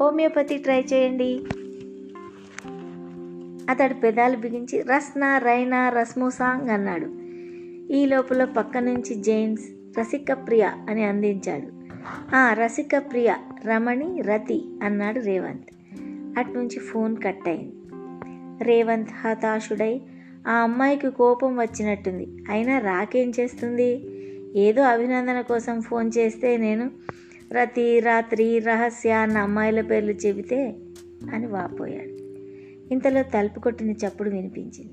హోమియోపతి 0.00 0.56
ట్రై 0.56 0.80
చేయండి. 0.80 1.40
అతడు 3.72 3.94
పెదాలు 3.94 4.36
బిగించి 4.36 4.82
రస్నా 4.82 5.38
రైనా 5.38 5.88
రస్మోసాంగ్ 5.88 6.70
అన్నాడు. 6.70 7.27
ఈ 7.90 8.06
లోపల 8.06 8.44
పక్క 8.44 8.78
నుంచి 8.78 9.14
జేమ్స్ 9.14 9.98
రసిక 9.98 10.32
ప్రియ 10.32 10.62
అని 10.62 11.04
అందించాడు. 11.04 11.68
ఆ 12.36 12.52
రసిక 12.52 12.98
ప్రియ 12.98 13.34
రమణి 13.66 14.22
రతి 14.22 14.64
అన్నాడు 14.82 15.20
రేవంత్. 15.20 15.70
అట్నుంచి 16.38 16.78
ఫోన్ 16.78 17.16
కట్ 17.24 17.48
అయింది 17.48 17.72
రేవంత్ 18.64 19.08
హతాశుడై 19.12 20.00
ఆ 20.48 20.52
అమ్మాయికి 20.52 21.10
కోపం 21.10 21.56
వచ్చినట్టుంది. 21.56 22.28
అయినా 22.50 22.78
రాకేం 22.78 23.32
చేస్తుంది? 23.40 24.06
ఏదో 24.56 24.82
అభినందన 24.82 25.40
కోసం 25.40 25.80
ఫోన్ 25.80 26.10
చేస్తే 26.18 26.56
నేను 26.56 26.90
రతి 27.52 28.00
రాత్రి 28.00 28.58
రహస్య 28.58 29.12
అన్న 29.12 29.38
అమ్మాయిల 29.38 29.80
పేర్లు 29.80 30.12
చెబితే 30.12 30.76
అని 31.34 31.46
వాపోయాడు. 31.46 32.18
ఇంతలో 32.92 33.22
తలుపు 33.22 33.60
కొట్టిన 33.60 33.90
చప్పుడు 33.90 34.30
వినిపించింది. 34.30 34.92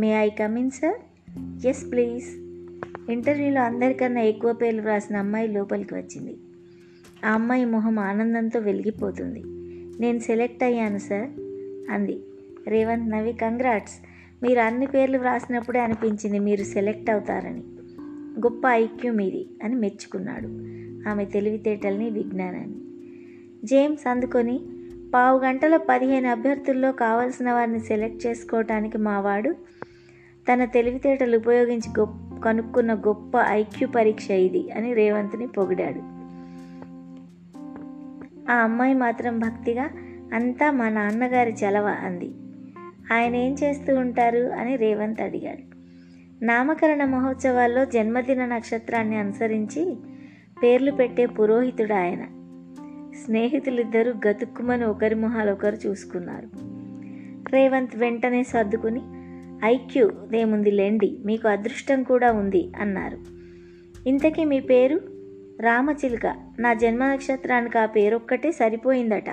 May 0.00 0.12
I 0.12 0.28
come in 0.28 0.70
sir? 0.70 1.09
Yes 1.38 1.90
please 1.90 2.24
ఇంటర్వ్యూలో 3.10 3.60
అందరికన్నా 3.60 4.20
ఎక్కువ 4.20 4.52
పేర్లు 4.52 4.82
రాసిన 4.82 5.16
అమ్మాయి 5.16 5.48
లోపలికి 5.48 5.94
వచ్చింది. 5.94 6.36
ఆ 7.26 7.32
అమ్మాయి 7.32 7.64
మొహం 7.64 7.98
ఆనందంతో 7.98 8.60
వెలిగిపోతుంది. 8.60 9.42
నేను 10.00 10.18
సెలెక్ట్ 10.18 10.64
అయ్యాను 10.64 10.98
సార్ 10.98 11.28
అంది. 11.92 12.20
రేవంత్ 12.68 13.10
నవి 13.10 13.32
కంగ్రాట్స్. 13.32 13.94
మీరు 14.42 14.60
అన్ని 14.60 14.86
పేర్లు 14.86 15.18
వ్రాసినప్పుడే 15.18 15.80
అనిపించింది 15.80 16.38
మీరు 16.38 16.64
సెలెక్ట్ 16.64 17.10
అవుతారని. 17.10 17.62
గొప్ప 18.40 18.68
ఐక్యూ 18.68 19.12
మీది 19.12 19.46
అని 19.64 19.74
మెచ్చుకున్నాడు 19.74 20.48
ఆమె 21.08 21.24
తెలివితేటల్ని 21.24 22.10
విజ్ఞానాన్ని. 22.10 22.76
జేమ్స్ 23.64 24.08
అందుకొని 24.08 24.60
పావు 25.14 25.38
గంటల 25.38 25.76
పదిహేను 25.76 26.30
అభ్యర్థుల్లో 26.30 26.92
కావలసిన 26.92 27.52
వారిని 27.52 27.80
సెలెక్ట్ 27.80 28.26
చేసుకోవటానికి 28.26 28.98
మావాడు 28.98 29.54
తన 30.52 30.64
తెలివితేటలు 30.64 31.36
ఉపయోగించి 31.36 32.00
గొప్ప 32.00 32.34
కనుక్కున్న 32.44 32.94
గొప్ప 32.94 33.32
ఐక్యూ 33.48 33.88
పరీక్ష 33.88 34.30
ఇది 34.30 34.70
అని 34.70 34.94
రేవంత్ని 34.94 35.46
పొగిడాడు. 35.46 35.98
ఆ 38.52 38.54
అమ్మాయి 38.54 38.94
మాత్రం 38.94 39.38
భక్తిగా 39.38 39.90
అంతా 40.34 40.70
మా 40.70 40.88
నాన్నగారి 40.88 41.52
చలవ 41.52 41.84
అంది. 41.84 42.30
ఆయన 43.12 43.36
ఏం 43.36 43.56
చేస్తూ 43.64 43.96
ఉంటారు? 43.96 44.38
అని 44.38 44.76
రేవంత్ 44.76 45.22
అడిగాడు. 45.22 45.80
నామకరణ 46.44 47.04
మహోత్సవాల్లో 47.04 47.84
జన్మదిన 47.84 48.44
నక్షత్రాన్ని 48.44 49.16
అనుసరించి 49.16 49.96
పేర్లు 50.62 50.90
పెట్టే 50.90 51.26
పురోహితుడు 51.26 51.92
ఆయన. 51.92 52.24
స్నేహితులిద్దరూ 53.24 54.12
గతుక్కుమని 54.28 54.84
ఒకరి 54.84 55.14
మొహాలు 55.14 55.52
ఒకరు 55.52 55.76
చూసుకున్నారు. 55.86 56.48
రేవంత్ 57.52 57.96
వెంటనే 57.96 58.42
సర్దుకుని 58.42 59.19
ఐక్యూ 59.64 60.10
దేముంది 60.32 60.70
లేండి 60.70 61.18
మీకు 61.24 61.48
అదృష్టం 61.48 62.02
కూడా 62.02 62.32
ఉంది 62.32 62.72
అన్నారు. 62.80 63.18
ఇంతకీ 64.08 64.44
మీ 64.44 64.60
పేరు? 64.60 65.00
రామచిలుక. 65.60 66.26
నా 66.58 66.74
జన్మ 66.74 67.06
నక్షత్రానికి 67.06 67.78
ఆ 67.78 67.86
పేరొక్కటే 67.86 68.52
సరిపోయిందట. 68.52 69.28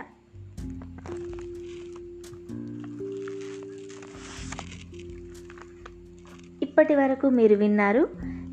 ఇప్పటి 6.62 6.96
వరకు 6.96 7.30
మీరు 7.30 7.56
విన్నారు 7.56 8.10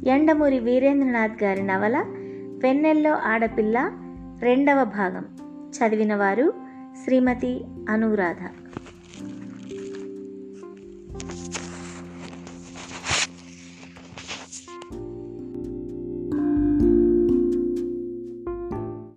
ఎండమూరి 0.07 0.59
వీరేంద్రనాథ్ 0.59 1.45
గారి 1.45 1.63
నవల 1.63 2.05
వెన్నెల్లో 2.63 3.13
ఆడపిల్ల 3.13 3.93
రెండవ 4.41 4.85
భాగం. 4.85 5.25
చదివిన 5.71 6.17
వారు 6.17 6.53
శ్రీమతి 7.05 7.65
అనురాధ. 7.89 8.64